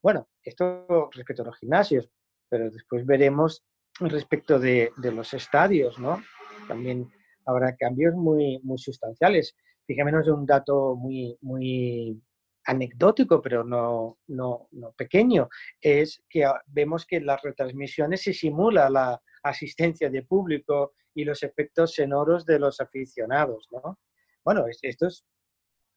Bueno, 0.02 0.30
esto 0.44 1.10
respecto 1.14 1.44
a 1.44 1.46
los 1.46 1.58
gimnasios, 1.58 2.10
pero 2.50 2.70
después 2.70 3.06
veremos 3.06 3.64
respecto 4.00 4.60
de, 4.60 4.92
los 4.98 5.34
estadios, 5.34 6.00
¿no? 6.00 6.22
También 6.68 7.10
habrá 7.46 7.76
cambios 7.76 8.16
muy, 8.16 8.60
muy 8.64 8.78
sustanciales. 8.78 9.56
Fijémonos 9.86 10.28
un 10.28 10.46
dato 10.46 10.96
muy, 10.96 11.38
muy 11.42 12.22
anecdótico, 12.66 13.42
pero 13.42 13.64
no, 13.64 14.20
no, 14.28 14.68
no, 14.72 14.92
pequeño, 14.94 15.50
es 15.80 16.24
que 16.30 16.46
vemos 16.68 17.06
que 17.06 17.18
en 17.18 17.26
las 17.26 17.42
retransmisiones 17.42 18.22
se 18.22 18.34
simula 18.34 18.90
la 18.90 19.22
asistencia 19.44 20.10
de 20.10 20.24
público 20.24 20.94
y 21.14 21.26
los 21.26 21.44
efectos 21.44 21.96
sonoros 21.96 22.46
de 22.46 22.60
los 22.60 22.80
aficionados. 22.80 23.68
¿no? 23.72 24.00
Bueno, 24.44 24.66
esto 24.82 25.08
es 25.08 25.26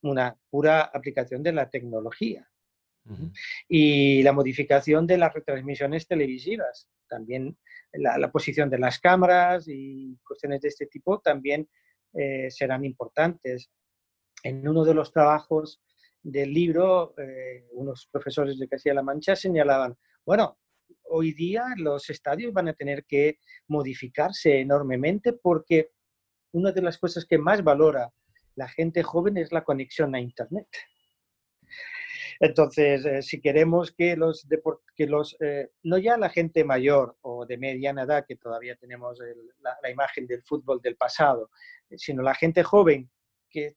una 0.03 0.37
pura 0.51 0.83
aplicación 0.83 1.43
de 1.43 1.53
la 1.53 1.69
tecnología. 1.71 2.49
Y 3.69 4.23
la 4.23 4.33
modificación 4.33 5.07
de 5.07 5.19
las 5.19 5.33
retransmisiones 5.33 6.07
televisivas, 6.07 6.89
también 7.09 7.59
la, 7.93 8.31
posición 8.31 8.71
de 8.71 8.79
las 8.79 8.99
cámaras 8.99 9.67
y 9.69 10.19
cuestiones 10.27 10.61
de 10.63 10.69
este 10.69 10.87
tipo 10.87 11.21
también 11.21 11.69
eh, 12.15 12.51
serán 12.51 12.85
importantes. 12.85 13.71
En 14.43 14.67
uno 14.67 14.85
de 14.85 14.95
los 14.95 15.13
trabajos 15.13 15.83
del 16.23 16.53
libro, 16.53 17.15
eh, 17.19 17.67
unos 17.73 18.09
profesores 18.11 18.59
de 18.59 18.69
Castilla-La 18.69 19.03
Mancha 19.03 19.37
señalaban, 19.37 19.97
bueno, 20.25 20.59
hoy 21.05 21.33
día 21.33 21.67
los 21.77 22.09
estadios 22.11 22.53
van 22.53 22.69
a 22.69 22.75
tener 22.75 23.05
que 23.05 23.39
modificarse 23.69 24.61
enormemente 24.61 25.35
porque 25.35 25.91
una 26.53 26.73
de 26.73 26.83
las 26.83 26.99
cosas 26.99 27.27
que 27.27 27.39
más 27.39 27.63
valora 27.63 28.11
la 28.57 28.69
gente 28.69 29.03
joven 29.03 29.37
es 29.37 29.53
la 29.53 29.65
conexión 29.65 30.15
a 30.15 30.21
Internet. 30.21 30.69
Entonces, 32.41 33.05
eh, 33.05 33.23
si 33.23 33.41
queremos 33.41 33.93
que 33.93 34.17
los, 34.17 34.47
que 34.95 35.07
los 35.07 35.37
eh, 35.41 35.71
no 35.83 35.99
ya 35.99 36.17
la 36.17 36.29
gente 36.29 36.65
mayor 36.65 37.17
o 37.23 37.47
de 37.47 37.59
mediana 37.59 38.03
edad, 38.03 38.25
que 38.27 38.37
todavía 38.37 38.77
tenemos 38.77 39.19
la, 39.61 39.77
la, 39.83 39.91
imagen 39.91 40.27
del 40.27 40.43
fútbol 40.43 40.81
del 40.81 40.97
pasado, 40.97 41.51
sino 41.97 42.23
la 42.23 42.35
gente 42.35 42.63
joven 42.63 43.11
que 43.49 43.77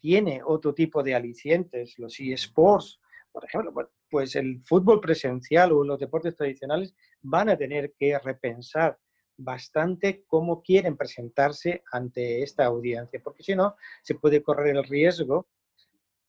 tiene 0.00 0.42
otro 0.44 0.74
tipo 0.74 1.02
de 1.02 1.14
alicientes, 1.14 1.98
los 1.98 2.18
eSports, 2.20 3.00
por 3.32 3.44
ejemplo, 3.44 3.90
pues 4.10 4.36
el 4.36 4.60
fútbol 4.62 5.00
presencial 5.00 5.72
o 5.72 5.82
los 5.82 5.98
deportes 5.98 6.36
tradicionales 6.36 6.94
van 7.22 7.48
a 7.48 7.56
tener 7.56 7.94
que 7.98 8.18
repensar 8.18 8.98
bastante 9.36 10.24
cómo 10.26 10.62
quieren 10.62 10.96
presentarse 10.96 11.82
ante 11.90 12.42
esta 12.42 12.66
audiencia, 12.66 13.20
porque 13.24 13.42
si 13.42 13.56
no, 13.56 13.76
se 14.02 14.14
puede 14.14 14.42
correr 14.42 14.76
el 14.76 14.84
riesgo, 14.84 15.48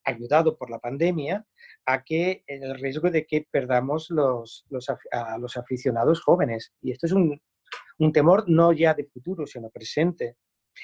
ayudado 0.06 0.58
por 0.58 0.70
la 0.70 0.80
pandemia, 0.80 1.46
a 1.86 2.04
que 2.04 2.44
el 2.48 2.80
riesgo 2.80 3.10
de 3.10 3.26
que 3.26 3.48
perdamos 3.50 4.10
los, 4.10 4.66
los, 4.70 4.88
a 5.12 5.38
los 5.38 5.58
aficionados 5.58 6.22
jóvenes. 6.22 6.74
Y 6.82 6.92
esto 6.92 7.08
es 7.08 7.12
un, 7.12 7.42
un, 8.00 8.14
temor 8.14 8.48
no 8.48 8.72
ya 8.72 8.94
de 8.94 9.06
futuro, 9.06 9.46
sino 9.46 9.70
presente. 9.70 10.38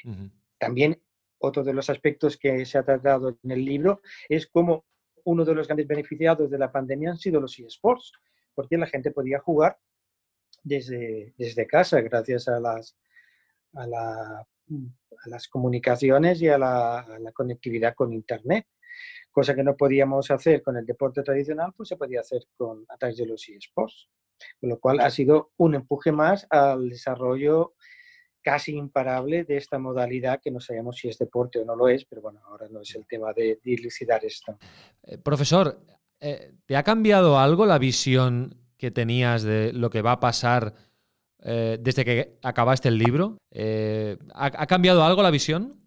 Uh 0.03 0.09
-huh. 0.09 0.31
También 0.57 1.01
otro 1.39 1.63
de 1.63 1.73
los 1.73 1.89
aspectos 1.89 2.37
que 2.37 2.65
se 2.65 2.77
ha 2.77 2.83
tratado 2.83 3.37
en 3.43 3.51
el 3.51 3.65
libro 3.65 4.01
es 4.29 4.47
cómo 4.47 4.85
uno 5.23 5.45
de 5.45 5.55
los 5.55 5.67
grandes 5.67 5.87
beneficiados 5.87 6.49
de 6.49 6.57
la 6.57 6.71
pandemia 6.71 7.11
han 7.11 7.17
sido 7.17 7.39
los 7.41 7.57
eSports, 7.59 8.11
porque 8.53 8.77
la 8.77 8.87
gente 8.87 9.11
podía 9.11 9.39
jugar 9.39 9.77
desde, 10.63 11.33
desde 11.37 11.67
casa 11.67 12.01
gracias 12.01 12.47
a 12.47 12.59
las, 12.59 12.97
a, 13.73 13.87
la, 13.87 14.39
a 14.39 15.29
las 15.29 15.47
comunicaciones 15.47 16.41
y 16.41 16.49
a 16.49 16.57
la, 16.57 16.99
a 16.99 17.19
la, 17.19 17.31
conectividad 17.31 17.95
con 17.95 18.13
Internet. 18.13 18.67
Cosa 19.31 19.55
que 19.55 19.63
no 19.63 19.75
podíamos 19.75 20.29
hacer 20.31 20.61
con 20.61 20.77
el 20.77 20.85
deporte 20.85 21.23
tradicional, 21.23 21.73
pues 21.75 21.89
se 21.89 21.95
podía 21.95 22.19
hacer 22.19 22.43
con, 22.55 22.85
a 22.89 22.97
través 22.97 23.17
de 23.17 23.25
los 23.25 23.47
eSports. 23.47 24.09
Con 24.59 24.69
lo 24.69 24.79
cual 24.79 24.99
ha 24.99 25.09
sido 25.09 25.51
un 25.57 25.75
empuje 25.75 26.11
más 26.11 26.47
al 26.49 26.89
desarrollo 26.89 27.75
casi 28.43 28.75
imparable 28.75 29.43
de 29.43 29.57
esta 29.57 29.77
modalidad 29.77 30.41
que 30.41 30.51
no 30.51 30.59
sabemos 30.59 30.97
si 30.97 31.07
es 31.07 31.17
deporte 31.17 31.59
o 31.59 31.65
no 31.65 31.75
lo 31.75 31.87
es, 31.87 32.05
pero 32.05 32.21
bueno, 32.21 32.41
ahora 32.45 32.67
no 32.69 32.81
es 32.81 32.95
el 32.95 33.05
tema 33.05 33.33
de, 33.33 33.59
dilucidar 33.63 34.25
esto. 34.25 34.57
Eh, 35.03 35.17
profesor, 35.19 35.79
eh, 36.19 36.53
¿te 36.65 36.75
ha 36.75 36.83
cambiado 36.83 37.37
algo 37.37 37.65
la 37.65 37.77
visión 37.77 38.55
que 38.77 38.91
tenías 38.91 39.43
de 39.43 39.73
lo 39.73 39.89
que 39.89 40.01
va 40.01 40.13
a 40.13 40.19
pasar 40.19 40.73
eh, 41.43 41.77
desde 41.79 42.05
que 42.05 42.37
acabaste 42.41 42.89
el 42.89 42.97
libro? 42.97 43.37
Eh, 43.51 44.17
¿ha, 44.33 44.45
¿ha, 44.45 44.67
cambiado 44.67 45.03
algo 45.03 45.23
la 45.23 45.31
visión? 45.31 45.80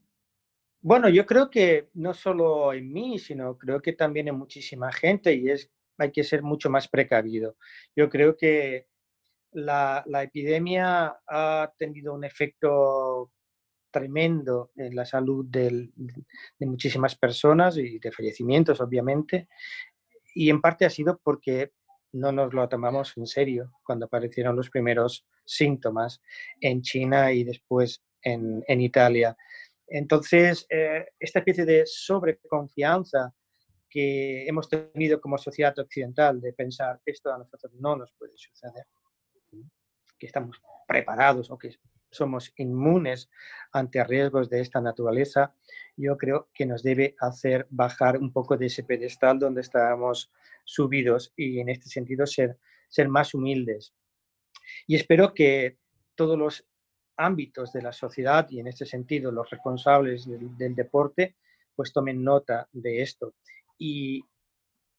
Bueno, 0.85 1.09
yo 1.09 1.25
creo 1.25 1.49
que 1.49 1.89
no 1.95 2.13
solo 2.13 2.75
en 2.75 2.93
mí, 2.93 3.19
sino 3.19 3.57
creo 3.57 3.81
que 3.81 3.95
también 3.95 4.29
en 4.29 4.37
muchísima 4.37 4.93
gente 4.93 5.33
y 5.33 5.49
es 5.49 5.71
hay 5.97 6.13
que 6.13 6.23
ser 6.25 6.43
mucho 6.43 6.69
más 6.69 6.89
precavido. 6.89 7.57
Yo 7.97 8.11
creo 8.11 8.37
que 8.37 8.89
la, 9.53 10.05
epidemia 10.23 11.17
ha 11.27 11.73
tenido 11.79 12.13
un 12.13 12.23
efecto 12.25 13.33
tremendo 13.91 14.73
en 14.77 14.95
la 14.95 15.07
salud 15.07 15.47
de 15.47 15.89
muchísimas 16.61 17.17
personas 17.17 17.79
y 17.79 17.99
de 17.99 18.13
fallecimientos, 18.13 18.79
obviamente, 18.83 19.49
y 20.35 20.51
en 20.51 20.61
parte 20.61 20.85
ha 20.85 20.91
sido 20.91 21.19
porque 21.25 21.73
no 22.13 22.31
nos 22.31 22.53
lo 22.53 22.69
tomamos 22.69 23.17
en 23.17 23.27
serio 23.27 23.73
cuando 23.85 24.05
aparecieron 24.05 24.55
los 24.55 24.69
primeros 24.69 25.27
síntomas 25.47 26.21
en 26.61 26.83
China 26.83 27.33
y 27.33 27.43
después 27.43 28.03
en 28.21 28.81
Italia. 28.83 29.35
Entonces, 29.97 30.67
eh, 30.71 31.07
esta 31.21 31.39
especie 31.39 31.65
de 31.65 31.85
sobreconfianza 31.87 33.33
que 33.89 34.45
hemos 34.45 34.69
tenido 34.69 35.21
como 35.21 35.39
sociedad 35.39 35.79
occidental 35.79 36.41
de 36.41 36.53
pensar 36.53 37.01
esto 37.07 37.33
a 37.33 37.39
nosotros 37.39 37.73
no 37.75 37.95
nos 37.95 38.11
puede 38.19 38.37
suceder, 38.37 38.87
que 40.19 40.27
estamos 40.27 40.61
preparados 40.89 41.49
o 41.49 41.57
que 41.57 41.77
somos 42.11 42.53
inmunes 42.57 43.31
ante 43.71 44.03
riesgos 44.03 44.51
de 44.51 44.63
esta 44.63 44.81
naturaleza, 44.81 45.55
yo 45.97 46.19
creo 46.19 46.49
que 46.53 46.67
nos 46.67 46.83
debe 46.83 47.15
hacer 47.21 47.69
bajar 47.71 48.19
un 48.19 48.33
poco 48.33 48.57
de 48.57 48.67
ese 48.67 48.83
pedestal 48.83 49.39
donde 49.39 49.61
estábamos 49.61 50.33
subidos 50.65 51.33
y 51.37 51.61
en 51.61 51.69
este 51.69 51.89
sentido 51.89 52.27
ser, 52.27 52.59
ser 52.89 53.09
más 53.09 53.33
humildes. 53.33 53.95
Y 54.89 54.97
espero 54.97 55.35
que 55.35 55.79
todos 56.17 56.37
los 56.37 56.67
ámbitos 57.17 57.73
de 57.73 57.83
la 57.83 57.93
sociedad 57.93 58.49
y 58.51 58.61
en 58.61 58.69
este 58.69 58.87
sentido 58.87 59.31
los 59.31 59.49
responsables 59.51 60.27
del, 60.27 60.75
deporte 60.75 61.37
pues 61.75 61.93
tomen 61.93 62.23
nota 62.23 62.69
de 62.73 63.03
esto. 63.03 63.35
Y 63.79 64.25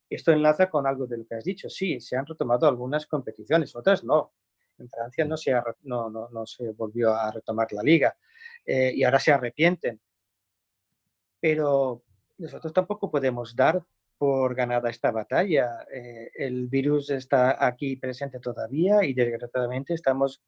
esto 0.09 0.31
enlaza 0.31 0.69
con 0.69 0.85
algo 0.85 1.07
de 1.07 1.17
lo 1.17 1.25
que 1.25 1.35
has 1.35 1.43
dicho. 1.43 1.69
Sí, 1.69 1.99
se 2.01 2.17
han 2.17 2.25
retomado 2.25 2.67
algunas 2.67 3.05
competiciones, 3.05 3.75
otras 3.75 4.03
no. 4.03 4.33
En 4.77 4.89
Francia 4.89 5.23
no 5.23 5.37
se, 5.37 5.53
no, 5.83 6.09
no 6.09 6.45
se 6.45 6.71
volvió 6.73 7.13
a 7.13 7.31
retomar 7.31 7.71
la 7.71 7.81
liga 7.81 8.17
eh, 8.65 8.91
y 8.93 9.03
ahora 9.03 9.19
se 9.19 9.31
arrepienten. 9.31 10.01
Pero 11.39 12.03
nosotros 12.37 12.73
tampoco 12.73 13.09
podemos 13.09 13.55
dar 13.55 13.81
por 14.17 14.55
ganada 14.55 14.89
esta 14.89 15.11
batalla. 15.11 15.85
Eh, 15.93 16.31
el 16.35 16.67
virus 16.67 17.09
está 17.09 17.65
aquí 17.65 17.95
presente 17.97 18.39
todavía 18.39 19.03
y 19.03 19.13
desgraciadamente 19.13 19.93
estamos 19.93 20.41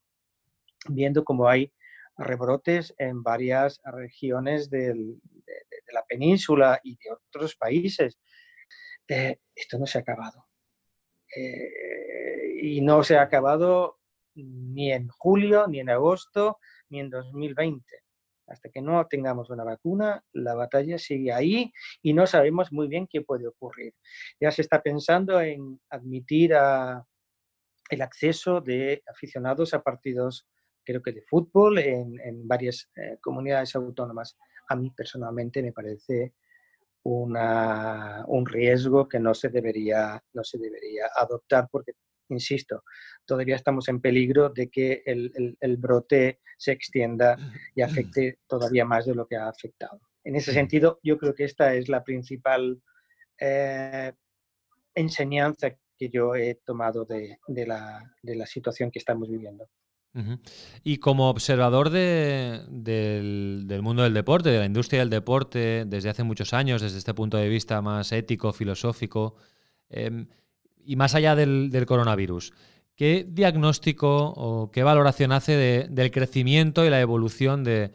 viendo 0.87 1.23
como 1.23 1.47
hay 1.47 1.73
rebrotes 2.17 2.93
en 2.97 3.23
varias 3.23 3.79
regiones 3.83 4.69
del, 4.69 5.19
de, 5.23 5.53
de, 5.53 5.93
la 5.93 6.03
península 6.05 6.79
y 6.83 6.97
de 6.97 7.11
otros 7.11 7.55
países. 7.55 8.19
Eh, 9.07 9.39
esto 9.55 9.77
no 9.77 9.85
se 9.85 9.99
ha 9.99 10.01
acabado. 10.01 10.47
Eh, 11.35 12.59
y 12.61 12.81
no 12.81 13.03
se 13.03 13.17
ha 13.17 13.21
acabado 13.21 13.99
ni 14.35 14.91
en 14.91 15.07
julio, 15.09 15.67
ni 15.67 15.79
en 15.79 15.89
agosto, 15.89 16.59
ni 16.89 16.99
en 16.99 17.09
2020. 17.09 17.83
Hasta 18.47 18.69
que 18.69 18.81
no 18.81 19.05
tengamos 19.07 19.49
una 19.49 19.63
vacuna, 19.63 20.23
la 20.31 20.55
batalla 20.55 20.97
sigue 20.97 21.33
ahí 21.33 21.71
y 22.01 22.13
no 22.13 22.25
sabemos 22.25 22.71
muy 22.71 22.87
bien 22.87 23.07
qué 23.07 23.21
puede 23.21 23.47
ocurrir. 23.47 23.93
Ya 24.39 24.51
se 24.51 24.61
está 24.61 24.81
pensando 24.81 25.41
en 25.41 25.81
admitir 25.89 26.53
a, 26.55 27.05
el 27.89 28.01
acceso 28.01 28.61
de 28.61 29.03
aficionados 29.07 29.73
a 29.73 29.81
partidos, 29.81 30.47
creo 30.87 31.01
que 31.01 31.11
de 31.11 31.21
fútbol, 31.23 31.79
en, 31.79 32.17
en 32.21 32.47
varias 32.47 32.89
eh, 32.95 33.17
comunidades 33.19 33.75
autónomas. 33.75 34.37
A 34.69 34.75
mí 34.77 34.89
personalmente 34.95 35.61
me 35.61 35.73
parece 35.73 36.33
una, 37.03 38.23
un 38.27 38.45
riesgo 38.45 39.07
que 39.07 39.19
no 39.19 39.33
se, 39.33 39.49
debería, 39.49 40.23
no 40.33 40.43
se 40.45 40.57
debería 40.57 41.07
adoptar 41.13 41.67
porque, 41.69 41.91
insisto, 42.29 42.83
todavía 43.25 43.57
estamos 43.57 43.89
en 43.89 43.99
peligro 43.99 44.49
de 44.49 44.69
que 44.69 45.03
el, 45.05 45.31
el, 45.35 45.57
el 45.59 45.75
brote 45.75 46.39
se 46.57 46.71
extienda 46.71 47.37
y 47.75 47.81
afecte 47.81 48.39
todavía 48.47 48.85
más 48.85 49.05
de 49.05 49.15
lo 49.15 49.27
que 49.27 49.35
ha 49.35 49.49
afectado. 49.49 49.99
En 50.23 50.35
ese 50.37 50.53
sentido, 50.53 50.99
yo 51.03 51.17
creo 51.17 51.33
que 51.33 51.43
esta 51.43 51.73
es 51.73 51.89
la 51.89 52.03
principal 52.03 52.81
eh, 53.39 54.13
enseñanza 54.95 55.69
que 55.97 56.09
yo 56.09 56.35
he 56.35 56.55
tomado 56.65 57.05
de, 57.05 57.39
de, 57.47 57.65
la, 57.65 58.13
de 58.21 58.35
la, 58.35 58.45
situación 58.45 58.91
que 58.91 58.99
estamos 58.99 59.29
viviendo. 59.29 59.69
Uh 60.17 60.21
-huh. 60.21 60.39
Y 60.83 60.97
como 60.97 61.29
observador 61.29 61.91
de, 61.91 62.61
del, 62.69 63.65
del, 63.67 63.81
mundo 63.83 64.01
del 64.01 64.15
deporte, 64.15 64.49
de 64.49 64.57
la 64.57 64.65
industria 64.65 65.01
del 65.01 65.11
deporte, 65.11 65.85
desde 65.85 66.09
hace 66.09 66.23
muchos 66.23 66.53
años, 66.53 66.81
desde 66.81 66.97
este 66.97 67.13
punto 67.13 67.37
de 67.37 67.47
vista 67.47 67.81
más 67.83 68.11
ético, 68.11 68.51
filosófico, 68.51 69.35
eh, 69.89 70.25
y 70.83 70.95
más 70.95 71.13
allá 71.13 71.35
del, 71.35 71.69
del, 71.69 71.85
coronavirus, 71.85 72.51
¿qué 72.95 73.27
diagnóstico 73.29 74.33
o 74.35 74.71
qué 74.71 74.81
valoración 74.81 75.31
hace 75.31 75.51
de, 75.51 75.87
del 75.89 76.09
crecimiento 76.09 76.83
y 76.83 76.89
la 76.89 76.99
evolución 76.99 77.63
de, 77.63 77.91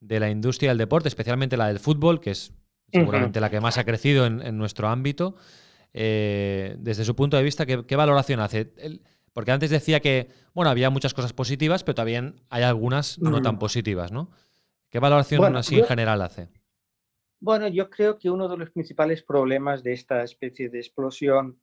de, 0.00 0.20
la 0.20 0.30
industria 0.30 0.70
del 0.70 0.78
deporte, 0.78 1.08
especialmente 1.08 1.58
la 1.58 1.68
del 1.68 1.78
fútbol, 1.78 2.20
que 2.20 2.30
es 2.30 2.54
seguramente 2.90 3.38
uh 3.38 3.40
-huh. 3.40 3.42
la 3.42 3.50
que 3.50 3.60
más 3.60 3.76
ha 3.76 3.84
crecido 3.84 4.24
en, 4.24 4.40
en 4.40 4.56
nuestro 4.56 4.88
ámbito? 4.88 5.34
Eh, 5.92 6.76
desde 6.78 7.04
su 7.04 7.14
punto 7.14 7.36
de 7.36 7.42
vista, 7.42 7.66
¿qué, 7.66 7.84
qué 7.86 7.96
valoración 7.96 8.40
hace? 8.40 8.72
El, 8.78 9.02
porque 9.36 9.52
antes 9.52 9.68
decía 9.68 10.00
que, 10.00 10.30
bueno, 10.54 10.70
había 10.70 10.88
muchas 10.88 11.12
cosas 11.12 11.34
positivas, 11.34 11.84
pero 11.84 11.94
también 11.94 12.40
hay 12.48 12.62
algunas 12.62 13.18
no 13.18 13.42
tan 13.42 13.58
positivas, 13.58 14.10
¿no? 14.10 14.30
¿Qué 14.88 14.98
valoración 14.98 15.42
bueno, 15.42 15.58
así 15.58 15.76
yo, 15.76 15.82
en 15.82 15.88
general 15.88 16.22
hace? 16.22 16.48
Bueno, 17.38 17.68
yo 17.68 17.90
creo 17.90 18.18
que 18.18 18.30
uno 18.30 18.48
de 18.48 18.56
los 18.56 18.70
principales 18.70 19.22
problemas 19.22 19.82
de 19.82 19.92
esta 19.92 20.22
especie 20.22 20.70
de 20.70 20.78
explosión 20.78 21.60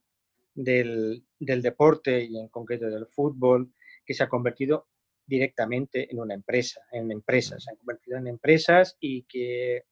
del, 0.54 1.26
del 1.40 1.64
deporte 1.64 2.24
y 2.24 2.38
en 2.38 2.48
concreto 2.50 2.86
del 2.86 3.08
fútbol, 3.08 3.74
que 4.06 4.14
se 4.14 4.22
ha 4.22 4.30
convertido 4.30 4.90
directamente 5.26 6.12
en 6.12 6.20
una 6.20 6.36
empresa, 6.36 6.82
en 6.92 7.12
empresas, 7.12 7.64
se 7.64 7.72
han 7.72 7.78
convertido 7.78 8.20
en 8.20 8.28
empresas 8.28 8.98
y 9.00 9.24
que 9.24 9.86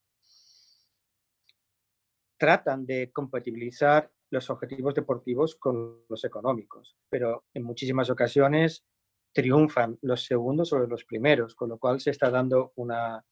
tratan 2.38 2.86
de 2.86 3.12
compatibilizar 3.12 4.12
los 4.32 4.50
objetivos 4.50 4.96
deportivos 4.96 5.56
con 5.56 6.04
los 6.10 6.24
económicos, 6.24 6.98
pero 7.10 7.44
en 7.54 7.64
muchísimas 7.64 8.10
ocasiones 8.10 8.86
triunfan 9.34 9.98
los 10.02 10.26
segundos 10.26 10.70
sobre 10.70 10.88
los 10.88 11.06
primeros, 11.06 11.54
con 11.54 11.70
lo 11.70 11.78
cual 11.78 12.00
se 12.00 12.12
está 12.12 12.30
dando 12.30 12.72
una, 12.76 13.26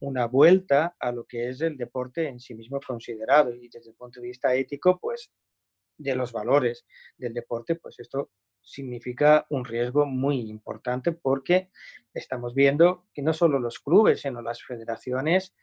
una 0.00 0.26
vuelta 0.26 0.96
a 0.98 1.12
lo 1.12 1.24
que 1.26 1.48
es 1.48 1.60
el 1.60 1.76
deporte 1.76 2.28
en 2.28 2.40
sí 2.40 2.54
mismo 2.54 2.80
considerado. 2.80 3.52
Y 3.54 3.68
desde 3.68 3.90
el 3.90 3.96
punto 3.96 4.20
de 4.20 4.28
vista 4.28 4.54
ético, 4.54 4.98
pues 4.98 5.30
de 5.96 6.14
los 6.14 6.32
valores 6.32 6.86
del 7.16 7.34
deporte, 7.34 7.74
pues 7.74 7.98
esto 7.98 8.30
significa 8.62 9.46
un 9.50 9.64
riesgo 9.64 10.06
muy 10.06 10.48
importante 10.48 11.12
porque 11.12 11.70
estamos 12.14 12.54
viendo 12.54 13.06
que 13.12 13.22
no 13.22 13.32
solo 13.32 13.58
los 13.58 13.80
clubes, 13.80 14.20
sino 14.20 14.42
las 14.42 14.62
federaciones 14.62 15.54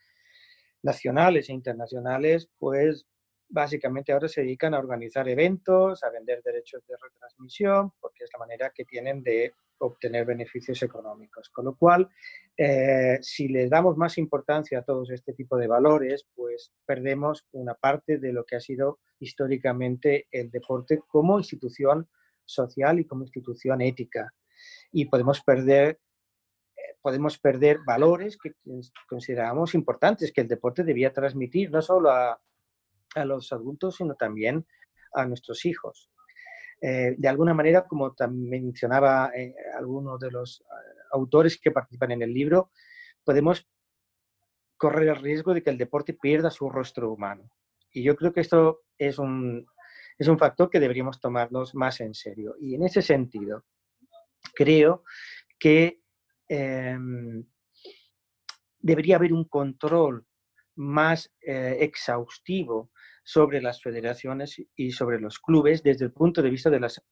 nacionales 0.82 1.50
e 1.50 1.54
internacionales, 1.54 2.50
pues 2.58 3.08
básicamente 3.48 4.12
ahora 4.12 4.28
se 4.28 4.42
dedican 4.42 4.74
a 4.74 4.80
organizar 4.80 5.28
eventos, 5.30 6.04
a 6.04 6.10
vender 6.10 6.42
derechos 6.44 6.86
de 6.88 6.96
retransmisión, 7.02 7.92
porque 8.00 8.24
es 8.24 8.30
la 8.34 8.40
manera 8.40 8.72
que 8.74 8.86
tienen 8.86 9.24
de 9.24 9.54
obtener 9.78 10.26
beneficios 10.26 10.82
económicos. 10.84 11.50
Con 11.50 11.66
lo 11.66 11.76
cual, 11.76 12.10
eh, 12.58 13.18
si 13.22 13.48
les 13.48 13.70
damos 13.70 13.98
más 13.98 14.18
importancia 14.18 14.80
a 14.80 14.84
todos 14.84 15.10
este 15.12 15.34
tipo 15.34 15.58
de 15.58 15.68
valores, 15.68 16.26
pues 16.36 16.72
perdemos 16.86 17.46
una 17.52 17.74
parte 17.74 18.18
de 18.18 18.34
lo 18.34 18.46
que 18.46 18.56
ha 18.56 18.62
sido 18.62 19.00
históricamente 19.20 20.28
el 20.32 20.50
deporte 20.50 21.02
como 21.08 21.38
institución 21.38 22.10
social 22.44 23.00
y 23.00 23.06
como 23.06 23.24
institución 23.24 23.82
ética. 23.82 24.34
Y 24.92 25.06
podemos 25.06 25.42
perder 25.42 26.00
podemos 27.02 27.38
perder 27.38 27.80
valores 27.86 28.36
que 28.36 28.54
consideramos 29.08 29.76
importantes, 29.76 30.32
que 30.32 30.42
el 30.42 30.48
deporte 30.48 30.84
debía 30.84 31.14
transmitir 31.14 31.70
no 31.70 31.80
solo 31.80 32.10
a, 32.10 32.42
a 33.16 33.26
los 33.26 33.52
adultos, 33.52 33.96
sino 33.96 34.16
también 34.16 34.66
a 35.14 35.26
nuestros 35.26 35.66
hijos. 35.66 36.12
Eh, 36.82 37.16
de 37.18 37.28
alguna 37.28 37.54
manera, 37.54 37.88
como 37.88 38.14
también 38.14 38.66
mencionaba 38.66 39.32
eh, 39.36 39.56
algunos 39.78 40.20
de 40.20 40.30
los 40.32 40.62
uh, 40.62 41.16
autores 41.16 41.60
que 41.60 41.72
participan 41.72 42.12
en 42.12 42.22
el 42.22 42.34
libro, 42.34 42.72
podemos 43.24 43.68
correr 44.78 45.08
el 45.10 45.16
riesgo 45.16 45.54
de 45.54 45.64
que 45.64 45.70
el 45.70 45.78
deporte 45.78 46.14
pierda 46.14 46.52
su 46.52 46.70
rostro 46.70 47.12
humano. 47.12 47.50
Y 47.92 48.04
yo 48.04 48.16
creo 48.16 48.34
que 48.34 48.42
esto 48.42 48.82
es 48.98 49.18
un, 49.18 49.66
es 50.18 50.28
un 50.28 50.38
factor 50.38 50.70
que 50.70 50.82
deberíamos 50.82 51.20
tomarnos 51.20 51.74
más 51.76 52.02
en 52.02 52.14
serio. 52.14 52.56
Y 52.60 52.76
en 52.76 52.84
ese 52.84 53.02
sentido, 53.02 53.64
creo 54.54 55.04
que 55.58 56.02
eh, 56.50 56.98
debería 58.80 59.16
haber 59.16 59.34
un 59.34 59.46
control 59.46 60.26
más 60.76 61.34
eh, 61.42 61.78
exhaustivo 61.80 62.92
sobre 63.26 63.60
las 63.60 63.82
federaciones 63.82 64.62
y 64.76 64.92
sobre 64.92 65.20
los 65.20 65.40
clubes 65.40 65.82
desde 65.82 66.06
el 66.06 66.14
punto 66.14 66.44
de 66.44 66.52
vista 66.52 66.70
de 66.70 66.80
las 66.80 67.04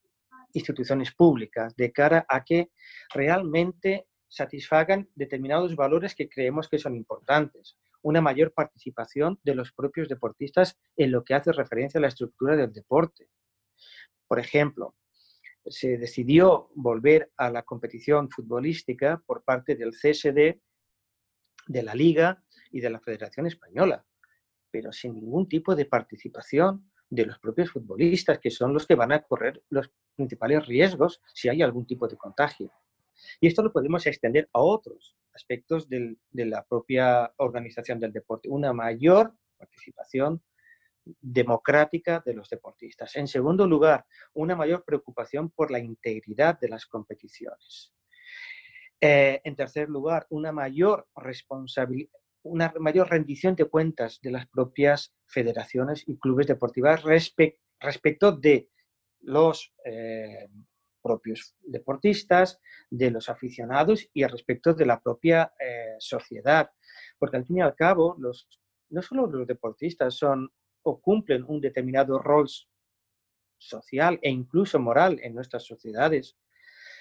instituciones 0.54 1.12
públicas, 1.12 1.76
de 1.76 1.92
cara 1.92 2.24
a 2.30 2.44
que 2.46 2.70
realmente 3.14 4.08
satisfagan 4.28 5.10
determinados 5.16 5.76
valores 5.76 6.14
que 6.14 6.30
creemos 6.30 6.70
que 6.70 6.78
son 6.78 6.96
importantes. 6.96 7.78
Una 8.04 8.22
mayor 8.22 8.54
participación 8.54 9.40
de 9.44 9.56
los 9.56 9.72
propios 9.72 10.08
deportistas 10.08 10.78
en 10.96 11.12
lo 11.12 11.24
que 11.24 11.34
hace 11.34 11.52
referencia 11.52 11.98
a 11.98 12.02
la 12.02 12.10
estructura 12.10 12.56
del 12.56 12.72
deporte. 12.72 13.30
Por 14.28 14.40
ejemplo, 14.40 14.96
se 15.66 15.98
decidió 15.98 16.70
volver 16.76 17.32
a 17.38 17.50
la 17.50 17.64
competición 17.64 18.30
futbolística 18.30 19.24
por 19.26 19.44
parte 19.44 19.76
del 19.76 19.92
CSD, 19.92 20.60
de 21.66 21.84
la 21.84 21.96
Liga 21.96 22.44
y 22.72 22.82
de 22.82 22.90
la 22.92 23.00
Federación 23.00 23.48
Española, 23.48 24.06
pero 24.74 24.92
sin 24.92 25.14
ningún 25.14 25.48
tipo 25.48 25.76
de 25.76 25.86
participación 25.86 26.90
de 27.08 27.28
los 27.28 27.38
propios 27.38 27.70
futbolistas, 27.70 28.40
que 28.40 28.50
son 28.50 28.74
los 28.74 28.88
que 28.88 28.96
van 28.96 29.12
a 29.12 29.22
correr 29.22 29.62
los 29.70 29.92
principales 30.16 30.66
riesgos 30.66 31.22
si 31.32 31.48
hay 31.48 31.62
algún 31.62 31.86
tipo 31.86 32.08
de 32.08 32.18
contagio. 32.18 32.72
Y 33.40 33.46
esto 33.46 33.62
lo 33.62 33.72
podemos 33.72 34.04
extender 34.08 34.50
a 34.52 34.60
otros 34.60 35.16
aspectos 35.32 35.88
del, 35.88 36.18
de 36.32 36.46
la 36.48 36.66
propia 36.66 37.32
organización 37.38 38.00
del 38.00 38.12
deporte, 38.12 38.50
una 38.50 38.74
mayor 38.74 39.36
participación 39.60 40.42
democrática 41.22 42.24
de 42.26 42.34
los 42.34 42.50
deportistas. 42.50 43.16
En 43.16 43.28
segundo 43.28 43.68
lugar, 43.68 44.08
una 44.34 44.56
mayor 44.56 44.84
preocupación 44.84 45.52
por 45.52 45.70
la 45.70 45.78
integridad 45.78 46.60
de 46.60 46.70
las 46.70 46.88
competiciones. 46.88 47.94
Eh, 49.00 49.40
en 49.44 49.56
tercer 49.56 49.88
lugar, 49.88 50.26
una 50.32 50.52
mayor 50.52 51.08
responsabilidad, 51.16 52.10
una 52.44 52.74
mayor 52.80 53.10
rendición 53.10 53.56
de 53.56 53.66
cuentas 53.66 54.20
de 54.22 54.32
las 54.32 54.48
propias 54.48 55.14
federaciones 55.26 56.04
y 56.08 56.18
clubes 56.18 56.48
deportivas 56.48 57.04
respe 57.04 57.60
respecto 57.80 58.32
de 58.32 58.70
los 59.22 59.74
eh, 59.86 60.50
propios 61.02 61.56
deportistas, 61.62 62.60
de 62.90 63.12
los 63.12 63.30
aficionados 63.30 64.10
y 64.14 64.26
respecto 64.26 64.74
de 64.74 64.86
la 64.86 65.00
propia 65.00 65.54
eh, 65.60 65.96
sociedad. 66.00 66.72
Porque 67.18 67.38
al 67.38 67.46
fin 67.46 67.58
y 67.58 67.62
al 67.62 67.76
cabo, 67.76 68.16
los, 68.20 68.48
no 68.90 69.02
solo 69.02 69.28
los 69.28 69.48
deportistas 69.48 70.16
son 70.16 70.52
o 70.84 71.00
cumplen 71.00 71.44
un 71.48 71.62
determinado 71.62 72.20
rol 72.20 72.48
social 73.58 74.20
e 74.22 74.30
incluso 74.30 74.80
moral 74.80 75.20
en 75.24 75.34
nuestras 75.34 75.66
sociedades, 75.66 76.38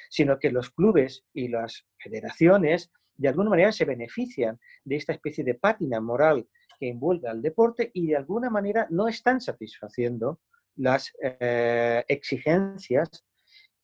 sino 0.08 0.38
que 0.38 0.50
los 0.50 0.70
clubes 0.70 1.24
y 1.32 1.48
las 1.48 1.86
federaciones 1.98 2.92
de 3.16 3.28
alguna 3.28 3.50
manera 3.50 3.72
se 3.72 3.84
benefician 3.84 4.58
de 4.84 4.96
esta 4.96 5.12
especie 5.12 5.44
de 5.44 5.54
pátina 5.54 6.00
moral 6.00 6.48
que 6.78 6.88
envuelve 6.88 7.28
al 7.28 7.42
deporte 7.42 7.90
y 7.94 8.08
de 8.08 8.16
alguna 8.16 8.50
manera 8.50 8.86
no 8.90 9.08
están 9.08 9.40
satisfaciendo 9.40 10.40
las 10.76 11.12
eh, 11.22 12.04
exigencias 12.08 13.24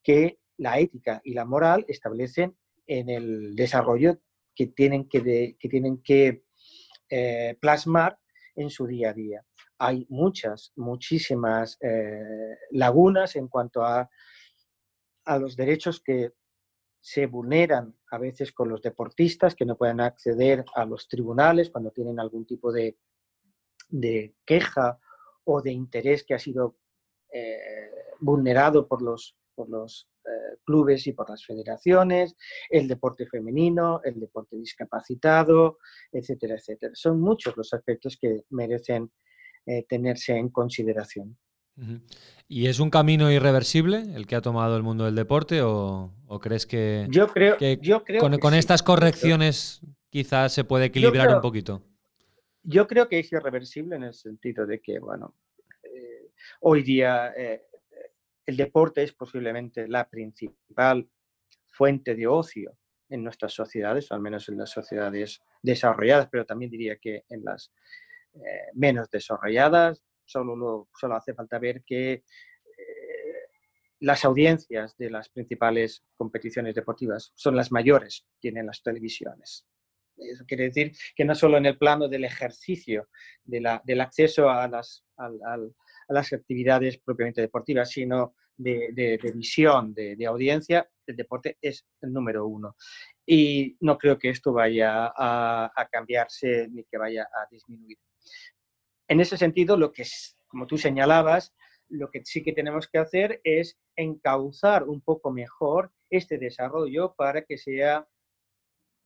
que 0.03 0.39
la 0.57 0.79
ética 0.79 1.21
y 1.25 1.35
la 1.35 1.45
moral 1.45 1.85
establecen 1.89 2.57
en 2.87 3.09
el 3.11 3.55
desarrollo 3.55 4.19
que 4.55 4.69
tienen 4.69 5.09
que, 5.09 5.57
que, 5.59 5.69
tienen 5.69 6.03
que 6.03 6.43
eh, 7.11 7.57
plasmar 7.61 8.19
en 8.57 8.71
su 8.71 8.87
día 8.87 9.11
a 9.11 9.15
día. 9.15 9.45
Hay 9.79 10.07
muchas, 10.09 10.73
muchísimas 10.75 11.79
eh, 11.81 12.57
lagunas 12.73 13.37
en 13.37 13.47
cuanto 13.47 13.85
a, 13.85 14.11
a 15.25 15.39
los 15.39 15.55
derechos 15.55 16.03
que 16.03 16.33
se 17.09 17.25
vulneran 17.25 17.97
a 18.11 18.19
veces 18.19 18.53
con 18.53 18.69
los 18.69 18.83
deportistas 18.83 19.55
que 19.55 19.65
no 19.65 19.79
pueden 19.79 19.99
acceder 19.99 20.63
a 20.75 20.85
los 20.85 21.09
tribunales 21.09 21.71
cuando 21.71 21.91
tienen 21.91 22.21
algún 22.21 22.45
tipo 22.45 22.71
de, 22.71 22.99
de 23.89 24.35
queja 24.45 24.99
o 25.45 25.63
de 25.63 25.73
interés 25.73 26.23
que 26.23 26.35
ha 26.35 26.39
sido 26.39 26.77
eh, 27.33 27.91
vulnerado 28.21 28.87
por 28.87 29.01
los, 29.01 29.39
por 29.55 29.71
los 29.71 30.11
eh, 30.27 30.59
clubes 30.67 31.07
y 31.07 31.15
por 31.15 31.31
las 31.31 31.47
federaciones, 31.47 32.37
el 32.69 32.87
deporte 32.87 33.27
femenino, 33.27 34.03
el 34.05 34.21
deporte 34.21 34.57
discapacitado, 34.57 35.79
etcétera, 36.13 36.57
etcétera. 36.57 36.93
Son 36.95 37.19
muchos 37.23 37.57
los 37.57 37.73
aspectos 37.73 38.19
que 38.21 38.45
merecen 38.51 39.11
eh, 39.65 39.87
tenerse 39.89 40.37
en 40.37 40.51
consideración. 40.51 41.39
¿Y 42.49 42.67
es 42.67 42.81
un 42.81 42.91
camino 42.91 43.31
irreversible 43.31 44.05
el 44.15 44.27
que 44.27 44.37
ha 44.37 44.41
tomado 44.41 44.77
el 44.77 44.83
mundo 44.83 45.05
del 45.05 45.15
deporte 45.15 45.61
o, 45.63 46.13
crees 46.43 46.67
que, 46.67 47.07
yo 47.11 47.29
creo, 47.29 47.57
yo 47.81 48.05
creo 48.05 48.21
con, 48.21 48.39
con 48.39 48.55
estas 48.55 48.83
correcciones 48.83 49.81
quizás 50.11 50.53
se 50.53 50.65
puede 50.65 50.87
equilibrar 50.87 51.35
un 51.35 51.41
poquito? 51.41 51.83
Yo 52.63 52.87
creo 52.87 53.09
que 53.09 53.19
es 53.19 53.33
irreversible 53.33 53.97
en 53.97 54.05
el 54.05 54.15
sentido 54.15 54.67
de 54.67 54.81
que, 54.81 54.99
bueno, 54.99 55.35
eh, 55.83 56.33
hoy 56.61 56.83
día 56.83 57.33
eh, 57.37 57.63
el 58.47 58.57
deporte 58.57 59.03
es 59.03 59.13
posiblemente 59.13 59.87
la 59.87 60.09
principal 60.09 61.09
fuente 61.67 62.15
de 62.15 62.27
ocio 62.27 62.77
en 63.09 63.23
nuestras 63.23 63.53
sociedades, 63.53 64.11
o 64.11 64.15
al 64.15 64.21
menos 64.21 64.49
en 64.49 64.59
las 64.59 64.71
sociedades 64.71 65.41
desarrolladas, 65.63 66.29
pero 66.31 66.45
también 66.45 66.71
diría 66.71 66.97
que 66.97 67.25
en 67.29 67.45
las 67.45 67.73
eh, 68.35 68.71
menos 68.75 69.11
desarrolladas, 69.11 70.03
solo, 70.29 70.89
solo 70.95 71.15
hace 71.17 71.35
falta 71.35 71.59
ver 71.59 71.83
que 71.85 72.23
las 74.01 74.25
audiencias 74.25 74.97
de 74.97 75.11
las 75.11 75.29
principales 75.29 76.05
competiciones 76.17 76.75
deportivas 76.75 77.33
son 77.35 77.57
las 77.57 77.73
mayores 77.73 78.27
que 78.31 78.39
tienen 78.41 78.67
las 78.67 78.83
televisiones. 78.83 79.67
Eso 80.17 80.45
quiere 80.47 80.65
decir 80.65 80.93
que 81.15 81.25
no 81.25 81.35
solo 81.35 81.59
en 81.59 81.67
el 81.67 81.79
plano 81.79 82.09
del 82.09 82.25
ejercicio, 82.25 83.09
del 83.45 84.01
acceso 84.01 84.51
a 84.51 84.67
las, 84.69 85.05
las, 86.09 86.33
actividades 86.33 86.99
propiamente 86.99 87.41
deportivas, 87.41 87.91
sino 87.91 88.35
de, 88.57 89.19
visión, 89.35 89.95
de, 89.95 90.27
audiencia, 90.27 90.89
el 91.07 91.17
deporte 91.17 91.57
es 91.61 91.87
el 92.01 92.13
número 92.13 92.47
uno. 92.47 92.77
Y 93.25 93.77
no 93.81 93.97
creo 93.97 94.19
que 94.19 94.31
esto 94.31 94.53
vaya 94.53 95.13
a, 95.17 95.89
cambiarse 95.91 96.69
ni 96.69 96.85
que 96.85 96.99
vaya 96.99 97.23
a 97.25 97.47
disminuir. 97.51 97.99
En 99.09 99.21
ese 99.21 99.37
sentido, 99.37 99.77
lo 99.77 99.93
que, 99.93 100.05
como 100.47 100.67
tú 100.67 100.79
señalabas, 100.79 101.55
lo 101.89 102.11
que 102.11 102.25
sí 102.25 102.43
que 102.43 102.53
tenemos 102.53 102.87
que 102.87 102.99
hacer 102.99 103.41
es 103.43 103.79
encauzar 103.97 104.85
un 104.85 105.01
poco 105.01 105.33
mejor 105.33 105.93
este 106.11 106.39
desarrollo 106.39 107.15
para 107.15 107.43
que 107.43 107.59
sea 107.59 108.07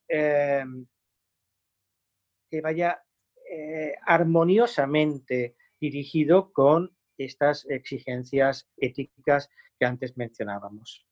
em, 0.09 0.87
que 2.51 2.61
vaya 2.61 3.03
eh, 3.51 3.95
armoniosamente 4.05 5.57
dirigido 5.81 6.53
con 6.53 6.97
estas 7.17 7.65
exigencias 7.69 8.69
éticas 8.77 9.49
que 9.79 9.87
antes 9.87 10.17
mencionábamos. 10.17 11.07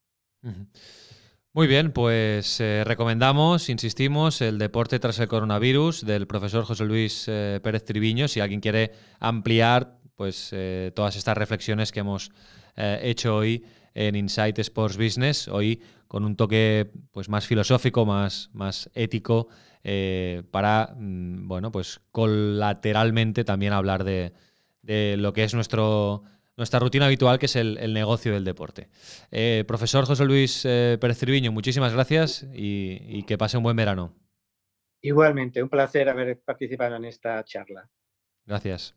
Muy 1.53 1.67
bien, 1.67 1.91
pues 1.91 2.61
eh, 2.61 2.83
recomendamos, 2.85 3.67
insistimos, 3.69 4.41
el 4.41 4.57
deporte 4.57 4.99
tras 4.99 5.19
el 5.19 5.27
coronavirus 5.27 6.05
del 6.05 6.25
profesor 6.25 6.63
José 6.63 6.85
Luis 6.85 7.25
eh, 7.27 7.59
Pérez 7.61 7.83
Triviño. 7.83 8.27
Si 8.27 8.39
alguien 8.39 8.61
quiere 8.61 8.91
ampliar 9.19 9.97
pues, 10.15 10.53
todas 10.93 11.15
estas 11.15 11.37
reflexiones 11.37 11.91
que 11.91 12.01
hemos 12.01 12.31
hecho 12.77 13.37
hoy 13.37 13.65
en 13.93 14.15
Insight 14.15 14.59
Sports 14.59 14.95
Business, 14.95 15.47
hoy 15.47 15.81
con 16.07 16.25
un 16.25 16.35
toque 16.35 16.91
pues, 17.11 17.27
más 17.27 17.47
filosófico, 17.47 18.05
más, 18.05 18.49
más 18.53 18.89
ético 18.93 19.47
eh, 19.83 20.43
para, 20.51 20.93
mm, 20.97 21.47
bueno, 21.47 21.71
pues 21.71 22.01
colateralmente 22.11 23.43
también 23.43 23.73
hablar 23.73 24.03
de, 24.03 24.33
lo 25.17 25.33
que 25.33 25.43
es 25.43 25.53
nuestro, 25.53 26.23
nuestra 26.61 26.79
rutina 26.79 27.07
habitual, 27.07 27.39
que 27.39 27.47
es 27.47 27.55
el, 27.55 27.91
negocio 27.91 28.33
del 28.33 28.43
deporte. 28.43 28.87
Eh, 29.31 29.63
profesor 29.67 30.05
José 30.05 30.25
Luis 30.25 30.61
eh, 30.63 30.97
Pérez 31.01 31.17
Triviño, 31.17 31.51
muchísimas 31.51 31.91
gracias 31.91 32.45
y, 32.53 33.23
que 33.23 33.37
pase 33.37 33.57
un 33.57 33.63
buen 33.63 33.75
verano. 33.75 34.13
Igualmente, 35.01 35.63
un 35.63 35.69
placer 35.69 36.07
haber 36.07 36.39
participado 36.41 36.95
en 36.95 37.05
esta 37.05 37.43
charla. 37.43 37.89
Gracias. 38.45 38.95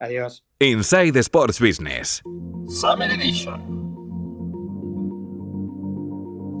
Adiós. 0.00 0.44
Inside 0.58 1.18
Sports 1.20 1.60
Business. 1.60 2.22
Summer 2.68 3.08
Edition. 3.12 3.86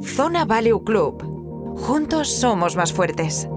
Zona 0.04 0.44
Value 0.44 0.84
Club. 0.84 1.22
Juntos 1.76 2.28
somos 2.38 2.76
más 2.76 2.92
fuertes. 2.92 3.48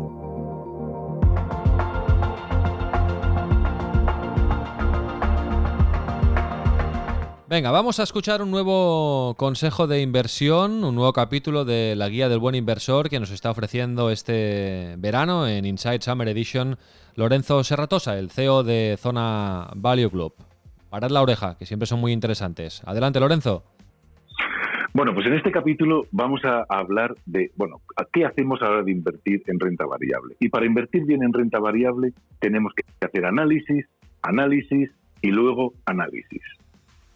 Venga, 7.50 7.72
vamos 7.72 8.00
a 8.00 8.04
escuchar 8.04 8.44
un 8.44 8.52
nuevo 8.52 9.34
consejo 9.36 9.88
de 9.88 10.04
inversión, 10.04 10.84
un 10.84 10.94
nuevo 10.94 11.14
capítulo 11.14 11.66
de 11.66 11.96
la 11.96 12.08
guía 12.08 12.30
del 12.30 12.38
buen 12.38 12.54
inversor 12.54 13.10
que 13.10 13.20
nos 13.20 13.32
está 13.32 13.50
ofreciendo 13.50 14.12
este 14.12 14.94
verano 15.00 15.48
en 15.48 15.66
Inside 15.66 16.00
Summer 16.04 16.28
Edition 16.28 16.78
Lorenzo 17.16 17.64
Serratosa, 17.64 18.20
el 18.20 18.30
CEO 18.30 18.62
de 18.62 18.98
Zona 19.00 19.68
Value 19.76 20.12
Club. 20.12 20.34
Parad 20.92 21.10
la 21.10 21.24
oreja, 21.24 21.58
que 21.58 21.66
siempre 21.66 21.88
son 21.88 22.00
muy 22.00 22.12
interesantes. 22.12 22.84
Adelante, 22.86 23.20
Lorenzo. 23.20 23.64
Bueno, 24.94 25.16
pues 25.16 25.26
en 25.26 25.34
este 25.34 25.52
capítulo 25.52 26.04
vamos 26.12 26.46
a 26.46 26.68
hablar 26.70 27.16
de, 27.26 27.52
bueno, 27.56 27.82
¿qué 28.14 28.26
hacemos 28.26 28.62
a 28.62 28.66
la 28.66 28.72
hora 28.74 28.84
de 28.84 28.92
invertir 28.92 29.42
en 29.48 29.60
renta 29.60 29.88
variable? 29.88 30.36
Y 30.40 30.50
para 30.50 30.68
invertir 30.68 31.04
bien 31.04 31.24
en 31.24 31.34
renta 31.34 31.58
variable 31.58 32.14
tenemos 32.40 32.74
que 32.76 32.84
hacer 33.04 33.26
análisis, 33.26 33.88
análisis 34.22 34.92
y 35.24 35.32
luego 35.32 35.74
análisis. 35.88 36.44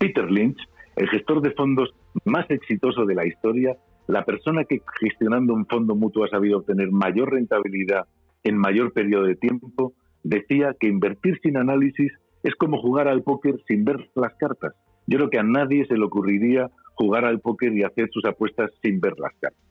Peter 0.03 0.29
Lynch, 0.29 0.59
el 0.97 1.07
gestor 1.07 1.41
de 1.41 1.51
fondos 1.51 1.95
más 2.25 2.45
exitoso 2.51 3.05
de 3.05 3.15
la 3.15 3.25
historia, 3.25 3.77
la 4.07 4.25
persona 4.25 4.65
que 4.65 4.81
gestionando 4.99 5.53
un 5.53 5.65
fondo 5.65 5.95
mutuo 5.95 6.25
ha 6.25 6.27
sabido 6.27 6.57
obtener 6.57 6.91
mayor 6.91 7.31
rentabilidad 7.31 8.05
en 8.43 8.57
mayor 8.57 8.91
periodo 8.91 9.23
de 9.23 9.37
tiempo, 9.37 9.93
decía 10.21 10.75
que 10.77 10.89
invertir 10.89 11.39
sin 11.41 11.55
análisis 11.55 12.11
es 12.43 12.53
como 12.55 12.81
jugar 12.81 13.07
al 13.07 13.23
póker 13.23 13.55
sin 13.65 13.85
ver 13.85 14.09
las 14.15 14.35
cartas. 14.35 14.73
Yo 15.07 15.19
creo 15.19 15.29
que 15.29 15.39
a 15.39 15.43
nadie 15.43 15.85
se 15.85 15.95
le 15.95 16.03
ocurriría 16.03 16.69
jugar 16.95 17.23
al 17.23 17.39
póker 17.39 17.71
y 17.71 17.83
hacer 17.83 18.09
sus 18.11 18.25
apuestas 18.25 18.71
sin 18.81 18.99
ver 18.99 19.13
las 19.17 19.31
cartas. 19.39 19.63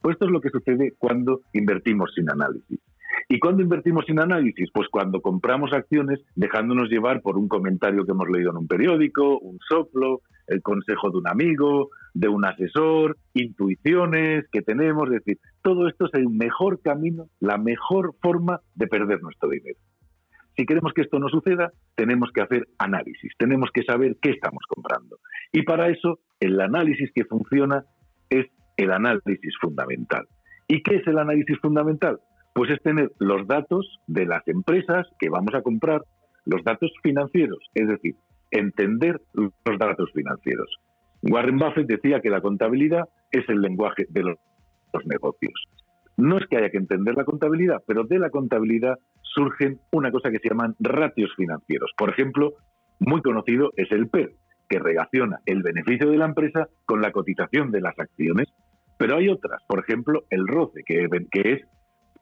Pues 0.00 0.14
esto 0.14 0.26
es 0.26 0.30
lo 0.30 0.40
que 0.40 0.50
sucede 0.50 0.94
cuando 0.96 1.40
invertimos 1.54 2.12
sin 2.14 2.30
análisis. 2.30 2.78
¿Y 3.30 3.38
cuándo 3.40 3.62
invertimos 3.62 4.06
sin 4.06 4.20
análisis? 4.20 4.70
Pues 4.72 4.88
cuando 4.88 5.20
compramos 5.20 5.74
acciones 5.74 6.18
dejándonos 6.34 6.88
llevar 6.88 7.20
por 7.20 7.36
un 7.36 7.46
comentario 7.46 8.04
que 8.06 8.12
hemos 8.12 8.28
leído 8.30 8.52
en 8.52 8.56
un 8.56 8.66
periódico, 8.66 9.38
un 9.38 9.58
soplo, 9.68 10.22
el 10.46 10.62
consejo 10.62 11.10
de 11.10 11.18
un 11.18 11.28
amigo, 11.28 11.90
de 12.14 12.28
un 12.28 12.46
asesor, 12.46 13.18
intuiciones 13.34 14.46
que 14.50 14.62
tenemos. 14.62 15.08
Es 15.08 15.22
decir, 15.24 15.38
todo 15.62 15.88
esto 15.88 16.06
es 16.06 16.14
el 16.14 16.30
mejor 16.30 16.80
camino, 16.80 17.26
la 17.38 17.58
mejor 17.58 18.14
forma 18.22 18.60
de 18.74 18.86
perder 18.86 19.20
nuestro 19.20 19.50
dinero. 19.50 19.78
Si 20.56 20.64
queremos 20.64 20.94
que 20.94 21.02
esto 21.02 21.18
no 21.18 21.28
suceda, 21.28 21.70
tenemos 21.96 22.30
que 22.32 22.40
hacer 22.40 22.66
análisis, 22.78 23.30
tenemos 23.38 23.70
que 23.72 23.82
saber 23.82 24.16
qué 24.22 24.30
estamos 24.30 24.62
comprando. 24.66 25.18
Y 25.52 25.62
para 25.62 25.88
eso, 25.88 26.18
el 26.40 26.58
análisis 26.60 27.10
que 27.14 27.26
funciona 27.26 27.84
es 28.30 28.46
el 28.78 28.90
análisis 28.90 29.54
fundamental. 29.60 30.26
¿Y 30.66 30.82
qué 30.82 30.96
es 30.96 31.06
el 31.06 31.18
análisis 31.18 31.58
fundamental? 31.60 32.18
Pues 32.58 32.72
es 32.72 32.82
tener 32.82 33.12
los 33.20 33.46
datos 33.46 34.00
de 34.08 34.26
las 34.26 34.42
empresas 34.48 35.06
que 35.20 35.28
vamos 35.28 35.54
a 35.54 35.62
comprar, 35.62 36.02
los 36.44 36.64
datos 36.64 36.90
financieros, 37.04 37.60
es 37.72 37.86
decir, 37.86 38.16
entender 38.50 39.20
los 39.32 39.78
datos 39.78 40.10
financieros. 40.12 40.68
Warren 41.22 41.56
Buffett 41.56 41.86
decía 41.86 42.20
que 42.20 42.30
la 42.30 42.40
contabilidad 42.40 43.04
es 43.30 43.48
el 43.48 43.60
lenguaje 43.60 44.06
de 44.08 44.24
los, 44.24 44.38
negocios. 45.04 45.54
No 46.16 46.36
es 46.36 46.46
que 46.48 46.56
haya 46.56 46.70
que 46.70 46.78
entender 46.78 47.14
la 47.14 47.24
contabilidad, 47.24 47.80
pero 47.86 48.02
de 48.02 48.18
la 48.18 48.30
contabilidad 48.30 48.98
surgen 49.22 49.78
una 49.92 50.10
cosa 50.10 50.32
que 50.32 50.40
se 50.40 50.48
llaman 50.48 50.74
ratios 50.80 51.30
financieros. 51.36 51.92
Por 51.96 52.10
ejemplo, 52.10 52.54
muy 52.98 53.22
conocido 53.22 53.70
es 53.76 53.92
el 53.92 54.08
PER, 54.08 54.32
que 54.68 54.80
relaciona 54.80 55.38
el 55.46 55.62
beneficio 55.62 56.10
de 56.10 56.18
la 56.18 56.24
empresa 56.24 56.66
con 56.86 57.02
la 57.02 57.12
cotización 57.12 57.70
de 57.70 57.82
las 57.82 57.96
acciones. 57.96 58.48
Pero 58.98 59.14
hay 59.14 59.28
otras, 59.28 59.62
por 59.68 59.78
ejemplo, 59.78 60.24
el 60.30 60.48
ROCE, 60.48 60.82
que, 60.84 61.06
que 61.30 61.52
es 61.52 61.62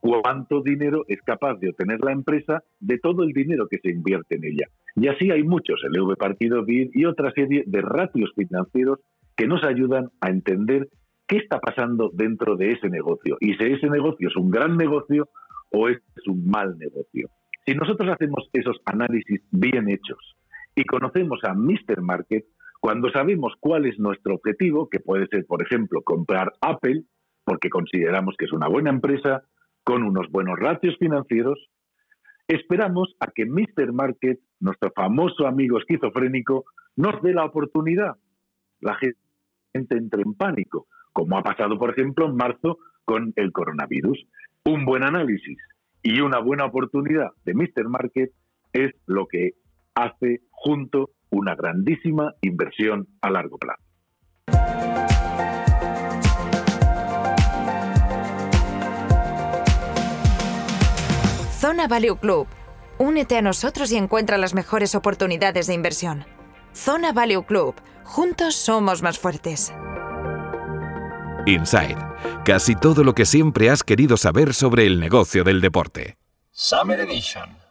cuánto 0.07 0.63
dinero 0.63 1.05
es 1.09 1.21
capaz 1.23 1.55
de 1.55 1.71
obtener 1.71 2.01
la 2.01 2.13
empresa 2.13 2.63
de 2.81 2.99
todo 2.99 3.23
el 3.23 3.33
dinero 3.33 3.67
que 3.69 3.79
se 3.79 3.91
invierte 3.91 4.37
en 4.37 4.45
ella. 4.45 4.67
Y 4.95 5.09
así 5.09 5.31
hay 5.31 5.43
muchos, 5.43 5.81
el 5.85 6.01
V 6.01 6.17
partido 6.17 6.65
BID 6.65 6.91
y 6.95 7.05
otra 7.05 7.31
serie 7.33 7.65
de 7.67 7.83
ratios 7.83 8.33
financieros 8.35 9.01
que 9.37 9.47
nos 9.47 9.63
ayudan 9.65 10.11
a 10.21 10.31
entender 10.31 10.89
qué 11.27 11.39
está 11.39 11.59
pasando 11.59 12.11
dentro 12.15 12.57
de 12.57 12.73
ese 12.73 12.89
negocio 12.89 13.37
y 13.41 13.55
si 13.55 13.65
ese 13.65 13.89
negocio 13.89 14.29
es 14.29 14.37
un 14.37 14.51
gran 14.51 14.77
negocio 14.77 15.29
o 15.73 15.89
es 15.89 15.99
un 16.27 16.49
mal 16.49 16.79
negocio. 16.79 17.29
Si 17.67 17.75
nosotros 17.75 18.09
hacemos 18.13 18.49
esos 18.53 18.77
análisis 18.85 19.43
bien 19.51 19.91
hechos 19.91 20.37
y 20.75 20.85
conocemos 20.85 21.41
a 21.43 21.53
Mr. 21.53 22.01
Market, 22.01 22.45
cuando 22.81 23.11
sabemos 23.11 23.55
cuál 23.59 23.87
es 23.87 23.99
nuestro 23.99 24.37
objetivo, 24.37 24.89
que 24.89 25.01
puede 25.01 25.27
ser, 25.27 25.45
por 25.47 25.63
ejemplo, 25.63 26.03
comprar 26.03 26.53
Apple, 26.61 27.03
porque 27.45 27.69
consideramos 27.69 28.37
que 28.39 28.45
es 28.45 28.53
una 28.53 28.69
buena 28.69 28.91
empresa, 28.91 29.43
con 29.87 30.03
unos 30.03 30.29
buenos 30.33 30.59
ratios 30.59 30.97
financieros, 30.99 31.71
esperamos 32.49 33.15
a 33.21 33.29
que 33.29 33.47
Mr. 33.47 33.93
Market, 33.93 34.41
nuestro 34.59 34.91
famoso 34.91 35.47
amigo 35.47 35.79
esquizofrénico, 35.79 36.65
nos 36.97 37.23
dé 37.23 37.33
la 37.33 37.45
oportunidad. 37.45 38.17
La 38.81 38.97
gente 38.97 39.17
entre 39.75 40.23
en 40.23 40.35
pánico, 40.35 40.89
como 41.13 41.39
ha 41.39 41.43
pasado, 41.45 41.79
por 41.79 41.91
ejemplo, 41.91 42.27
en 42.27 42.35
marzo 42.35 42.79
con 43.05 43.33
el 43.37 43.53
coronavirus. 43.53 44.27
Un 44.65 44.85
buen 44.85 45.05
análisis 45.05 45.57
y 46.03 46.21
una 46.21 46.41
buena 46.41 46.65
oportunidad 46.65 47.31
de 47.45 47.55
Mr. 47.55 47.89
Market 47.89 48.33
es 48.73 48.93
lo 49.07 49.27
que 49.27 49.53
hace 49.95 50.41
junto 50.51 51.11
una 51.31 51.55
grandísima 51.55 52.35
inversión 52.41 53.07
a 53.21 53.31
largo 53.31 53.57
plazo. 53.57 53.86
Zona 61.67 61.89
Value 61.89 62.17
Club. 62.17 62.47
Únete 62.97 63.37
a 63.37 63.43
nosotros 63.43 63.91
y 63.91 63.97
encuentra 63.97 64.39
las 64.39 64.55
mejores 64.55 64.95
oportunidades 64.95 65.67
de 65.67 65.75
inversión. 65.75 66.25
Zona 66.73 67.11
Value 67.11 67.45
Club. 67.45 67.75
Juntos 68.05 68.55
somos 68.55 69.03
más 69.03 69.19
fuertes. 69.19 69.75
Inside. 71.45 71.97
Casi 72.45 72.77
todo 72.77 73.03
lo 73.03 73.17
que 73.17 73.27
siempre 73.27 73.69
has 73.69 73.83
querido 73.83 74.17
saber 74.17 74.55
sobre 74.55 74.87
el 74.87 75.01
negocio 75.01 75.43
del 75.43 75.61
deporte. 75.61 76.17
Summer 76.53 77.01
Edition. 77.01 77.66